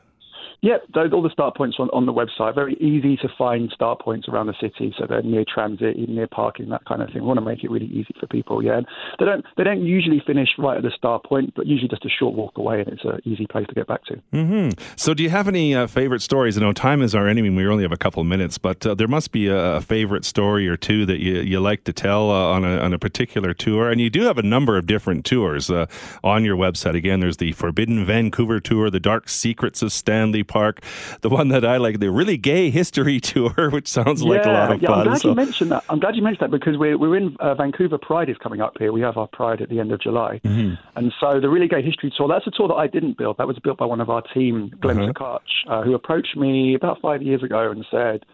Yep, 0.64 1.12
all 1.12 1.20
the 1.20 1.29
start 1.29 1.55
points 1.57 1.77
on, 1.79 1.90
on 1.92 2.07
the 2.07 2.12
website. 2.12 2.55
Very 2.55 2.72
easy 2.81 3.18
to 3.18 3.29
find 3.37 3.70
start 3.74 4.00
points 4.00 4.29
around 4.29 4.46
the 4.46 4.55
city, 4.59 4.94
so 4.98 5.05
they're 5.07 5.22
near 5.22 5.44
transit, 5.46 5.98
near 6.09 6.27
parking, 6.27 6.70
that 6.70 6.87
kind 6.87 7.03
of 7.03 7.09
thing. 7.09 7.20
We 7.20 7.29
want 7.29 7.37
to 7.37 7.44
make 7.44 7.62
it 7.62 7.70
really 7.70 7.88
easy 7.88 8.14
for 8.18 8.27
people. 8.27 8.64
Yeah, 8.64 8.79
and 8.79 8.87
they 9.18 9.27
don't 9.27 9.44
they 9.59 9.64
don't 9.64 9.85
usually 9.85 10.22
finish 10.27 10.48
right 10.57 10.79
at 10.79 10.83
the 10.83 10.90
start 10.96 11.22
point, 11.24 11.53
but 11.55 11.66
usually 11.66 11.88
just 11.88 12.07
a 12.07 12.09
short 12.09 12.35
walk 12.35 12.57
away, 12.57 12.81
and 12.81 12.88
it's 12.88 13.05
an 13.05 13.20
easy 13.24 13.46
place 13.46 13.66
to 13.68 13.74
get 13.74 13.87
back 13.87 14.05
to. 14.07 14.14
Mm-hmm. 14.33 14.81
So, 14.96 15.12
do 15.12 15.22
you 15.22 15.29
have 15.29 15.48
any 15.48 15.74
uh, 15.74 15.87
favorite 15.87 16.22
stories? 16.22 16.57
I 16.57 16.62
know 16.62 16.72
time 16.72 17.03
is 17.03 17.14
our 17.14 17.29
enemy. 17.29 17.50
We 17.50 17.66
only 17.66 17.83
have 17.83 17.92
a 17.92 17.98
couple 17.98 18.22
of 18.22 18.27
minutes, 18.27 18.57
but 18.57 18.87
uh, 18.87 18.94
there 18.94 19.09
must 19.09 19.33
be 19.33 19.48
a, 19.48 19.77
a, 19.77 19.81
favorite 19.83 20.24
story 20.24 20.66
or 20.66 20.79
two 20.79 21.05
that 21.05 21.20
you, 21.20 21.40
you 21.40 21.61
like 21.61 21.85
to 21.85 21.92
tell 21.92 22.31
uh, 22.31 22.55
on 22.55 22.64
a 22.64 22.79
on 22.79 22.94
a 22.94 22.98
particular 22.98 23.53
tour. 23.53 23.90
And 23.90 24.00
you 24.00 24.09
do 24.09 24.22
have 24.22 24.38
a 24.38 24.42
number 24.42 24.79
of 24.79 24.87
different 24.87 25.27
tours 25.27 25.68
uh, 25.68 25.85
on 26.22 26.42
your 26.42 26.57
website. 26.57 26.96
Again, 26.96 27.20
there's 27.20 27.37
the 27.37 27.53
Forbidden 27.53 28.07
Vancouver 28.07 28.61
tour, 28.61 28.88
the 28.88 28.98
Dark 28.98 29.29
Secrets 29.29 29.83
of 29.83 29.92
Stanley 29.92 30.42
Park, 30.55 30.81
the 31.23 31.29
one 31.29 31.49
that 31.49 31.64
I 31.64 31.79
like, 31.79 31.99
the 31.99 32.12
really 32.12 32.37
gay 32.37 32.71
history 32.71 33.19
tour, 33.31 33.71
which 33.71 33.88
sounds 33.88 34.23
yeah, 34.23 34.29
like 34.29 34.47
a 34.47 34.51
lot 34.51 34.73
of 34.73 34.83
yeah, 34.83 34.88
fun. 34.88 34.99
I'm 35.01 35.05
glad 35.07 35.21
so. 35.21 35.29
you 35.31 35.35
mentioned 35.35 35.71
that. 35.73 35.85
I'm 35.88 35.99
glad 35.99 36.14
you 36.14 36.23
mentioned 36.23 36.45
that 36.45 36.57
because 36.57 36.79
we're 36.79 36.97
we're 36.97 37.17
in 37.17 37.37
uh, 37.40 37.55
Vancouver. 37.57 37.99
Pride 37.99 38.31
is 38.31 38.37
coming 38.38 38.61
up 38.61 38.75
here. 38.79 38.93
We 38.93 39.01
have 39.01 39.17
our 39.17 39.27
Pride 39.27 39.61
at 39.61 39.69
the 39.69 39.81
end 39.81 39.90
of 39.90 40.01
July, 40.01 40.40
mm-hmm. 40.45 40.75
and 40.97 41.12
so 41.19 41.40
the 41.40 41.49
really 41.49 41.67
gay 41.67 41.83
history 41.83 42.12
tour. 42.17 42.29
That's 42.29 42.47
a 42.47 42.53
tour 42.53 42.69
that 42.69 42.75
I 42.75 42.87
didn't 42.87 43.19
build. 43.19 43.38
That 43.38 43.49
was 43.49 43.59
built 43.59 43.79
by 43.79 43.87
one 43.87 44.01
of 44.01 44.09
our 44.09 44.23
team, 44.23 44.73
Glenn 44.81 45.01
uh 45.01 45.38
uh, 45.67 45.83
who 45.83 45.95
approached 45.95 46.37
me 46.37 46.75
about 46.75 47.01
five 47.01 47.21
years 47.21 47.43
ago 47.43 47.73
and 47.73 47.85
said, 47.90 48.25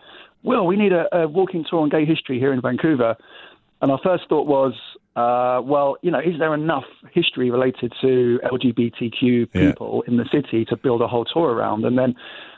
"Well, 0.42 0.66
we 0.66 0.76
need 0.76 0.92
a, 0.92 1.04
a 1.16 1.26
walking 1.26 1.64
tour 1.68 1.80
on 1.80 1.88
gay 1.88 2.04
history 2.04 2.38
here 2.38 2.52
in 2.52 2.60
Vancouver." 2.60 3.16
And 3.80 3.90
our 3.90 4.00
first 4.02 4.24
thought 4.28 4.46
was, 4.46 4.74
uh, 5.20 5.62
well, 5.62 5.96
you 6.02 6.10
know, 6.10 6.18
is 6.18 6.38
there 6.38 6.54
enough 6.54 6.84
history 7.12 7.50
related 7.50 7.92
to 8.00 8.40
LGBTQ 8.44 9.52
people 9.52 10.02
yeah. 10.04 10.10
in 10.10 10.16
the 10.16 10.24
city 10.32 10.64
to 10.66 10.76
build 10.76 11.02
a 11.02 11.08
whole 11.08 11.24
tour 11.24 11.50
around? 11.50 11.84
And 11.84 11.98
then 11.98 12.14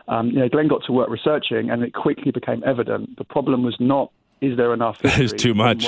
um, 0.08 0.28
you 0.28 0.38
know, 0.38 0.48
Glenn 0.48 0.68
got 0.68 0.84
to 0.86 0.92
work 0.92 1.08
researching, 1.08 1.70
and 1.70 1.82
it 1.82 1.94
quickly 1.94 2.30
became 2.32 2.62
evident 2.66 3.16
the 3.16 3.24
problem 3.24 3.62
was 3.62 3.76
not 3.78 4.10
is 4.40 4.56
there 4.56 4.74
enough? 4.74 4.98
It's 5.04 5.32
too 5.32 5.54
much. 5.54 5.84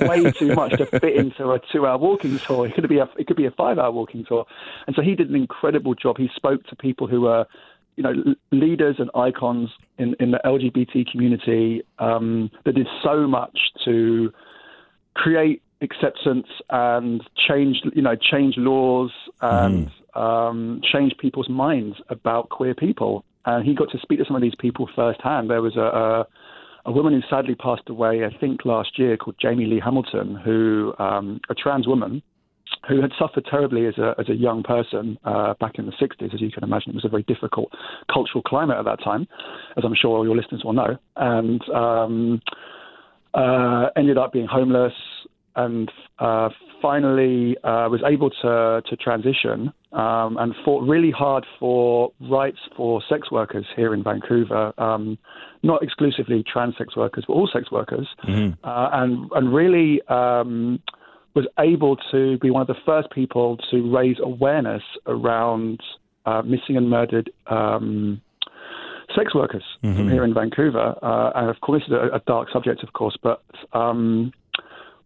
way 0.00 0.30
too 0.32 0.54
much 0.54 0.72
to 0.78 0.86
fit 0.86 1.16
into 1.22 1.50
a 1.50 1.60
two-hour 1.70 1.98
walking 1.98 2.38
tour. 2.38 2.66
It 2.66 2.74
could 2.74 2.88
be 2.88 2.98
a 2.98 3.08
it 3.18 3.26
could 3.26 3.36
be 3.36 3.44
a 3.44 3.50
five-hour 3.50 3.92
walking 3.92 4.24
tour, 4.26 4.46
and 4.86 4.96
so 4.96 5.02
he 5.02 5.14
did 5.14 5.28
an 5.28 5.36
incredible 5.36 5.94
job. 5.94 6.16
He 6.16 6.28
spoke 6.34 6.64
to 6.68 6.76
people 6.76 7.06
who 7.06 7.20
were, 7.20 7.44
you 7.96 8.02
know, 8.02 8.14
leaders 8.50 8.96
and 8.98 9.10
icons 9.14 9.68
in 9.98 10.16
in 10.20 10.30
the 10.30 10.40
LGBT 10.44 11.10
community 11.10 11.82
um, 11.98 12.50
that 12.64 12.74
did 12.74 12.88
so 13.04 13.26
much 13.26 13.58
to 13.84 14.32
create 15.14 15.62
acceptance 15.80 16.46
and 16.70 17.22
change 17.48 17.82
you 17.94 18.02
know 18.02 18.16
change 18.16 18.54
laws 18.56 19.10
and 19.40 19.88
mm. 19.88 20.20
um, 20.20 20.80
change 20.82 21.14
people's 21.18 21.48
minds 21.48 21.96
about 22.08 22.48
queer 22.48 22.74
people 22.74 23.24
and 23.48 23.66
he 23.66 23.74
got 23.74 23.90
to 23.90 23.98
speak 23.98 24.18
to 24.18 24.24
some 24.26 24.36
of 24.36 24.42
these 24.42 24.54
people 24.58 24.88
firsthand. 24.94 25.48
There 25.50 25.62
was 25.62 25.76
a, 25.76 25.80
a, 25.80 26.26
a 26.86 26.92
woman 26.92 27.14
who 27.14 27.20
sadly 27.28 27.54
passed 27.54 27.88
away, 27.88 28.24
I 28.24 28.36
think 28.38 28.64
last 28.64 28.98
year, 28.98 29.16
called 29.16 29.36
Jamie 29.40 29.66
Lee 29.66 29.80
Hamilton, 29.82 30.36
who 30.36 30.92
um, 30.98 31.40
a 31.48 31.54
trans 31.54 31.86
woman 31.86 32.22
who 32.86 33.00
had 33.00 33.10
suffered 33.18 33.46
terribly 33.50 33.86
as 33.86 33.96
a 33.96 34.14
as 34.18 34.28
a 34.28 34.34
young 34.34 34.62
person 34.62 35.18
uh, 35.24 35.54
back 35.60 35.78
in 35.78 35.86
the 35.86 35.92
60s. 35.92 36.34
As 36.34 36.40
you 36.40 36.50
can 36.50 36.62
imagine, 36.62 36.90
it 36.90 36.94
was 36.94 37.04
a 37.04 37.08
very 37.08 37.22
difficult 37.22 37.72
cultural 38.12 38.42
climate 38.42 38.76
at 38.76 38.84
that 38.84 39.02
time, 39.02 39.26
as 39.76 39.84
I'm 39.84 39.94
sure 39.94 40.18
all 40.18 40.26
your 40.26 40.36
listeners 40.36 40.62
will 40.62 40.74
know, 40.74 40.98
and 41.16 41.68
um, 41.70 42.42
uh, 43.32 43.88
ended 43.96 44.18
up 44.18 44.32
being 44.32 44.46
homeless 44.46 44.92
and 45.56 45.90
uh, 46.18 46.48
finally 46.80 47.56
uh, 47.64 47.88
was 47.90 48.00
able 48.06 48.30
to 48.30 48.82
to 48.88 48.96
transition 48.96 49.72
um, 49.92 50.36
and 50.38 50.54
fought 50.64 50.86
really 50.86 51.10
hard 51.10 51.46
for 51.58 52.12
rights 52.20 52.58
for 52.76 53.02
sex 53.08 53.30
workers 53.30 53.66
here 53.74 53.94
in 53.94 54.02
Vancouver, 54.02 54.72
um, 54.78 55.18
not 55.62 55.82
exclusively 55.82 56.44
trans 56.50 56.76
sex 56.76 56.96
workers, 56.96 57.24
but 57.26 57.34
all 57.34 57.48
sex 57.52 57.70
workers, 57.70 58.06
mm-hmm. 58.26 58.52
uh, 58.64 58.88
and 58.92 59.30
and 59.34 59.54
really 59.54 60.00
um, 60.08 60.80
was 61.34 61.46
able 61.58 61.96
to 62.10 62.38
be 62.38 62.50
one 62.50 62.62
of 62.62 62.68
the 62.68 62.80
first 62.84 63.10
people 63.10 63.56
to 63.70 63.94
raise 63.94 64.16
awareness 64.22 64.82
around 65.06 65.80
uh, 66.26 66.42
missing 66.42 66.76
and 66.76 66.90
murdered. 66.90 67.30
Um, 67.46 68.20
sex 69.16 69.34
workers 69.34 69.64
mm-hmm. 69.82 70.10
here 70.10 70.22
in 70.22 70.34
Vancouver, 70.34 70.94
uh, 71.02 71.30
and 71.34 71.48
of 71.48 71.58
course, 71.62 71.82
this 71.88 71.96
is 71.96 72.10
a, 72.12 72.16
a, 72.16 72.20
dark 72.26 72.50
subject, 72.52 72.82
of 72.82 72.92
course, 72.92 73.16
but 73.22 73.42
um, 73.72 74.32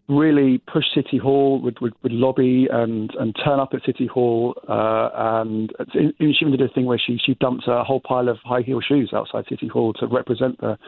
really 0.09 0.59
push 0.59 0.85
City 0.95 1.17
Hall, 1.19 1.61
would, 1.63 1.81
would, 1.81 1.95
would 2.03 2.13
lobby 2.13 2.67
and, 2.71 3.11
and 3.19 3.35
turn 3.45 3.61
up 3.61 3.71
at 3.73 3.85
City 3.85 4.07
Hall. 4.07 4.55
Uh, 4.69 5.11
and 5.15 5.73
she 5.93 6.13
even 6.41 6.51
did 6.51 6.61
a 6.61 6.69
thing 6.69 6.87
where 6.87 7.01
she, 7.05 7.19
she 7.25 7.35
dumped 7.35 7.65
a 7.67 7.85
whole 7.85 8.01
pile 8.01 8.29
of 8.29 8.39
high 8.45 8.63
heel 8.63 8.81
shoes 8.81 9.13
outside 9.15 9.45
City 9.49 9.69
Hall 9.69 9.93
to 9.95 10.07
represent 10.07 10.61
the 10.61 10.79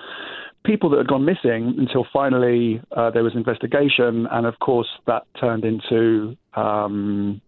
people 0.64 0.90
that 0.90 0.98
had 0.98 1.07
gone 1.07 1.24
missing 1.24 1.74
until 1.79 2.07
finally 2.12 2.81
uh, 2.96 3.11
there 3.11 3.22
was 3.22 3.33
an 3.33 3.38
investigation. 3.38 4.27
And 4.31 4.46
of 4.46 4.59
course, 4.59 4.88
that 5.07 5.22
turned 5.40 5.64
into. 5.64 6.37
Um, 6.55 7.40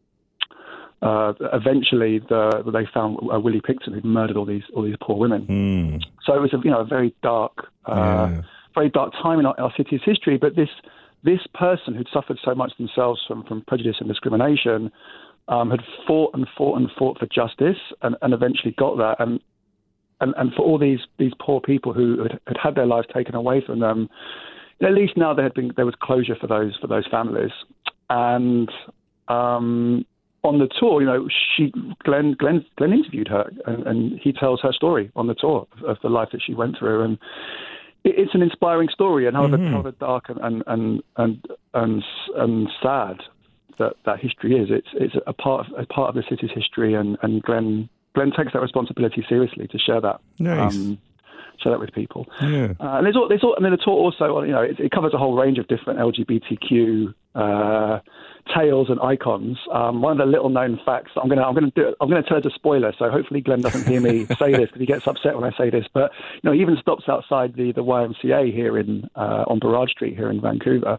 uh, 1.02 1.35
eventually, 1.52 2.20
the, 2.20 2.62
they 2.72 2.88
found 2.92 3.18
uh, 3.33 3.38
Willie 3.38 3.61
Pickton 3.61 3.92
who'd 3.92 4.05
murdered 4.05 4.37
all 4.37 4.46
these 4.46 4.62
all 4.74 4.83
these 4.83 4.96
poor 5.00 5.16
women. 5.16 5.46
Mm. 5.46 6.02
So 6.24 6.35
it 6.35 6.40
was 6.40 6.55
a 6.55 6.59
you 6.64 6.70
know 6.70 6.81
a 6.81 6.85
very 6.85 7.14
dark, 7.22 7.52
uh, 7.85 8.29
yeah. 8.31 8.42
very 8.74 8.88
dark 8.88 9.12
time 9.12 9.38
in 9.38 9.44
our, 9.44 9.55
our 9.61 9.72
city's 9.76 10.00
history. 10.05 10.38
But 10.38 10.57
this 10.57 10.70
this 11.24 11.40
person 11.55 11.94
who'd 11.94 12.09
suffered 12.12 12.38
so 12.44 12.55
much 12.55 12.72
themselves 12.79 13.20
from, 13.26 13.44
from 13.44 13.62
prejudice 13.62 13.96
and 14.00 14.09
discrimination 14.09 14.90
um, 15.48 15.70
had 15.70 15.81
fought 16.07 16.35
and 16.35 16.46
fought 16.57 16.79
and 16.79 16.88
fought 16.98 17.18
for 17.18 17.26
justice 17.26 17.81
and, 18.02 18.16
and 18.22 18.35
eventually 18.35 18.74
got 18.79 18.96
that. 18.96 19.16
And, 19.18 19.40
and, 20.20 20.35
and 20.37 20.52
for 20.55 20.62
all 20.62 20.79
these, 20.79 21.00
these 21.18 21.33
poor 21.40 21.61
people 21.61 21.92
who 21.92 22.22
had, 22.22 22.40
had 22.46 22.57
had 22.62 22.74
their 22.74 22.87
lives 22.87 23.07
taken 23.12 23.35
away 23.35 23.62
from 23.64 23.81
them, 23.81 24.09
at 24.83 24.92
least 24.92 25.16
now 25.16 25.33
there 25.33 25.44
had 25.44 25.55
been 25.55 25.72
there 25.76 25.87
was 25.87 25.94
closure 26.00 26.37
for 26.38 26.46
those 26.46 26.76
for 26.81 26.87
those 26.87 27.07
families. 27.11 27.50
And 28.11 28.70
um, 29.29 30.05
on 30.44 30.59
the 30.59 30.68
tour, 30.79 31.00
you 31.00 31.07
know, 31.07 31.29
she 31.57 31.72
Glenn 32.05 32.37
Glenn 32.38 32.64
Glenn 32.76 32.92
interviewed 32.92 33.29
her, 33.29 33.50
and, 33.66 33.87
and 33.87 34.20
he 34.20 34.33
tells 34.33 34.61
her 34.61 34.72
story 34.72 35.11
on 35.16 35.26
the 35.26 35.35
tour 35.35 35.66
of, 35.79 35.85
of 35.85 35.96
the 36.02 36.09
life 36.09 36.29
that 36.33 36.42
she 36.44 36.55
went 36.55 36.79
through, 36.79 37.02
and 37.02 37.18
it's 38.07 38.35
an 38.35 38.42
inspiring 38.42 38.88
story, 38.88 39.27
and 39.27 39.37
however, 39.37 39.59
mm-hmm. 39.59 39.73
however 39.73 39.92
dark 39.92 40.29
and 40.29 40.62
and 40.66 41.03
and 41.16 41.45
and, 41.75 42.05
and 42.37 42.69
sad 42.83 43.21
that 43.79 43.95
that 44.05 44.21
history 44.21 44.57
is, 44.57 44.69
it's 44.71 44.88
it's 44.95 45.14
a 45.27 45.33
part 45.33 45.66
of, 45.66 45.79
a 45.79 45.87
part 45.87 46.09
of 46.09 46.14
the 46.14 46.23
city's 46.29 46.51
history, 46.55 46.95
and 46.95 47.19
and 47.23 47.42
Glenn 47.42 47.88
Glenn 48.14 48.33
takes 48.33 48.53
that 48.53 48.62
responsibility 48.62 49.25
seriously 49.29 49.66
to 49.69 49.79
share 49.79 50.01
that. 50.01 50.21
Nice. 50.38 50.75
Um, 50.75 50.99
share 51.62 51.73
that 51.73 51.81
with 51.81 51.92
people. 51.92 52.27
Yeah. 52.40 52.75
Uh, 52.79 52.97
and 52.99 53.07
there's 53.07 53.16
all, 53.16 53.29
there's 53.29 53.42
all, 53.42 53.55
I 53.59 53.62
mean, 53.62 53.73
the 53.73 53.79
talk 53.79 53.88
also, 53.88 54.42
you 54.42 54.53
know, 54.53 54.61
it, 54.61 54.79
it 54.79 54.90
covers 54.90 55.14
a 55.14 55.19
whole 55.19 55.35
range 55.35 55.59
of 55.59 55.66
different 55.69 55.99
LGBTQ 55.99 57.14
uh, 57.35 58.01
tales 58.54 58.90
and 58.90 59.00
icons. 59.00 59.59
Um, 59.72 60.02
one 60.02 60.12
of 60.12 60.18
the 60.18 60.30
little 60.30 60.48
known 60.48 60.78
facts 60.85 61.12
I'm 61.16 61.28
gonna 61.28 61.42
I'm 61.42 61.54
gonna 61.54 61.72
do 61.74 61.94
I'm 62.00 62.09
gonna 62.09 62.22
turn 62.22 62.42
to 62.42 62.50
spoiler, 62.50 62.92
so 62.98 63.11
hopefully 63.11 63.40
Glenn 63.40 63.61
doesn't 63.61 63.87
hear 63.87 64.00
me 64.00 64.24
say 64.38 64.52
this 64.52 64.66
because 64.66 64.80
he 64.80 64.87
gets 64.87 65.06
upset 65.06 65.35
when 65.35 65.44
I 65.44 65.56
say 65.56 65.70
this. 65.70 65.87
But 65.92 66.12
you 66.35 66.40
know, 66.44 66.52
he 66.52 66.61
even 66.61 66.76
stops 66.80 67.04
outside 67.09 67.54
the 67.54 67.72
the 67.72 67.82
YMCA 67.82 68.52
here 68.52 68.78
in 68.78 69.09
uh, 69.16 69.44
on 69.46 69.59
Burrard 69.59 69.90
Street 69.90 70.16
here 70.16 70.30
in 70.30 70.40
Vancouver, 70.40 70.98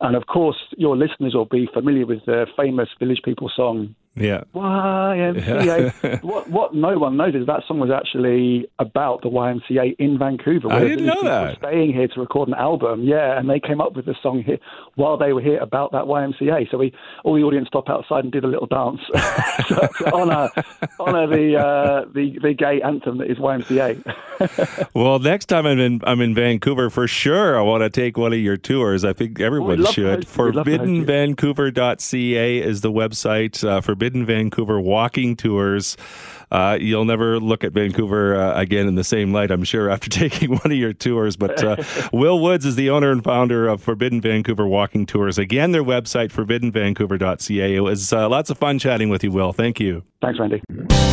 and 0.00 0.16
of 0.16 0.26
course 0.26 0.58
your 0.76 0.96
listeners 0.96 1.34
will 1.34 1.46
be 1.46 1.68
familiar 1.72 2.06
with 2.06 2.24
the 2.26 2.46
famous 2.56 2.88
Village 2.98 3.20
People 3.24 3.50
song 3.54 3.94
yeah. 4.20 4.42
YMCA. 4.54 6.22
what 6.22 6.48
what 6.50 6.74
no 6.74 6.98
one 6.98 7.16
knows 7.16 7.34
is 7.34 7.46
that 7.46 7.62
song 7.66 7.80
was 7.80 7.90
actually 7.90 8.68
about 8.78 9.22
the 9.22 9.28
YMCA 9.28 9.96
in 9.98 10.18
Vancouver. 10.18 10.72
I 10.72 10.80
didn't 10.80 11.06
know 11.06 11.22
that. 11.22 11.58
Staying 11.58 11.92
here 11.92 12.08
to 12.08 12.20
record 12.20 12.48
an 12.48 12.54
album, 12.54 13.02
yeah, 13.02 13.38
and 13.38 13.48
they 13.48 13.60
came 13.60 13.80
up 13.80 13.94
with 13.94 14.06
the 14.06 14.14
song 14.22 14.42
here 14.44 14.58
while 14.94 15.16
they 15.16 15.32
were 15.32 15.42
here 15.42 15.58
about 15.58 15.92
that 15.92 16.04
YMCA. 16.04 16.70
So 16.70 16.78
we 16.78 16.92
all 17.24 17.34
the 17.34 17.42
audience 17.42 17.68
stopped 17.68 17.88
outside 17.88 18.24
and 18.24 18.32
did 18.32 18.44
a 18.44 18.48
little 18.48 18.66
dance 18.66 19.00
to, 19.68 19.88
to 19.98 20.12
honor 20.12 20.48
honor 20.98 21.26
the, 21.26 21.56
uh, 21.56 22.04
the 22.12 22.38
the 22.42 22.54
gay 22.54 22.80
anthem 22.82 23.18
that 23.18 23.30
is 23.30 23.38
YMCA. 23.38 24.88
well, 24.94 25.18
next 25.18 25.46
time 25.46 25.66
I'm 25.66 25.78
in 25.78 26.00
I'm 26.04 26.20
in 26.20 26.34
Vancouver 26.34 26.90
for 26.90 27.08
sure. 27.08 27.58
I 27.58 27.62
want 27.62 27.82
to 27.82 27.90
take 27.90 28.16
one 28.16 28.32
of 28.32 28.38
your 28.38 28.56
tours. 28.56 29.04
I 29.04 29.12
think 29.12 29.40
everyone 29.40 29.84
should. 29.86 30.26
Forbiddenvancouver.ca 30.26 32.58
is 32.58 32.80
the 32.80 32.92
website. 32.92 33.66
Uh, 33.66 33.80
Forbidden 33.80 34.07
Forbidden 34.08 34.24
Vancouver 34.24 34.80
walking 34.80 35.36
tours. 35.36 35.98
Uh, 36.50 36.78
you'll 36.80 37.04
never 37.04 37.38
look 37.38 37.62
at 37.62 37.72
Vancouver 37.72 38.34
uh, 38.34 38.58
again 38.58 38.86
in 38.86 38.94
the 38.94 39.04
same 39.04 39.34
light, 39.34 39.50
I'm 39.50 39.64
sure, 39.64 39.90
after 39.90 40.08
taking 40.28 40.52
one 40.52 40.64
of 40.64 40.72
your 40.72 40.94
tours. 40.94 41.36
But 41.36 41.62
uh, 41.62 41.76
Will 42.14 42.40
Woods 42.40 42.64
is 42.64 42.74
the 42.74 42.88
owner 42.88 43.12
and 43.12 43.22
founder 43.22 43.68
of 43.68 43.82
Forbidden 43.82 44.22
Vancouver 44.22 44.66
Walking 44.66 45.04
Tours. 45.04 45.36
Again, 45.36 45.72
their 45.72 45.84
website, 45.84 46.32
forbiddenvancouver.ca. 46.32 47.74
It 47.74 47.80
was 47.80 48.10
uh, 48.10 48.30
lots 48.30 48.48
of 48.48 48.56
fun 48.56 48.78
chatting 48.78 49.10
with 49.10 49.22
you, 49.22 49.30
Will. 49.30 49.52
Thank 49.52 49.78
you. 49.78 50.04
Thanks, 50.22 50.40
Randy. 50.40 50.62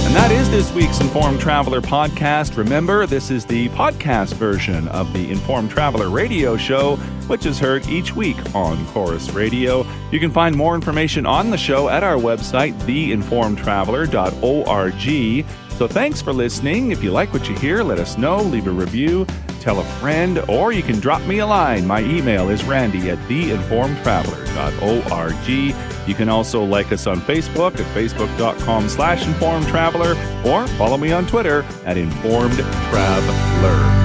And 0.06 0.16
that 0.16 0.32
is 0.32 0.50
this 0.52 0.72
week's 0.72 1.00
Informed 1.02 1.40
Traveler 1.40 1.82
podcast. 1.82 2.58
Remember, 2.58 3.08
this 3.08 3.32
is 3.32 3.46
the 3.46 3.70
podcast 3.70 4.34
version 4.36 4.88
of 4.90 5.12
the 5.14 5.32
Informed 5.32 5.72
Traveler 5.72 6.10
radio 6.10 6.56
show, 6.56 6.98
which 7.28 7.46
is 7.48 7.58
heard 7.60 7.88
each 7.88 8.16
week 8.16 8.38
on 8.54 8.86
Chorus 8.88 9.32
Radio. 9.32 9.86
You 10.12 10.20
can 10.20 10.30
find 10.32 10.56
more 10.56 10.76
information 10.76 11.26
on 11.26 11.50
the 11.50 11.58
show 11.58 11.90
at 11.90 12.04
our 12.04 12.18
website, 12.18 12.74
theinformedtraveler.org. 12.82 15.46
So 15.78 15.88
thanks 15.88 16.22
for 16.22 16.32
listening. 16.32 16.92
If 16.92 17.04
you 17.04 17.12
like 17.12 17.34
what 17.34 17.50
you 17.50 17.56
hear, 17.58 17.84
let 17.84 18.00
us 18.00 18.18
know, 18.18 18.38
leave 18.38 18.68
a 18.68 18.72
review, 18.72 19.26
tell 19.60 19.82
a 19.82 19.84
friend, 20.00 20.40
or 20.48 20.72
you 20.72 20.82
can 20.82 21.02
drop 21.02 21.22
me 21.24 21.40
a 21.40 21.46
line. 21.46 21.86
My 21.86 22.00
email 22.02 22.50
is 22.50 22.64
randy 22.64 23.10
at 23.10 23.18
theinformedtraveler.org. 23.28 25.76
You 26.08 26.14
can 26.14 26.30
also 26.30 26.64
like 26.64 26.94
us 26.94 27.08
on 27.08 27.20
Facebook 27.22 27.80
at 27.80 27.96
facebook.com 27.96 28.88
slash 28.88 29.26
informedtraveler 29.26 30.46
or 30.46 30.68
follow 30.78 30.98
me 30.98 31.12
on 31.12 31.26
Twitter 31.28 31.66
at 31.84 31.98
informed 31.98 32.54
traveler. 32.54 34.05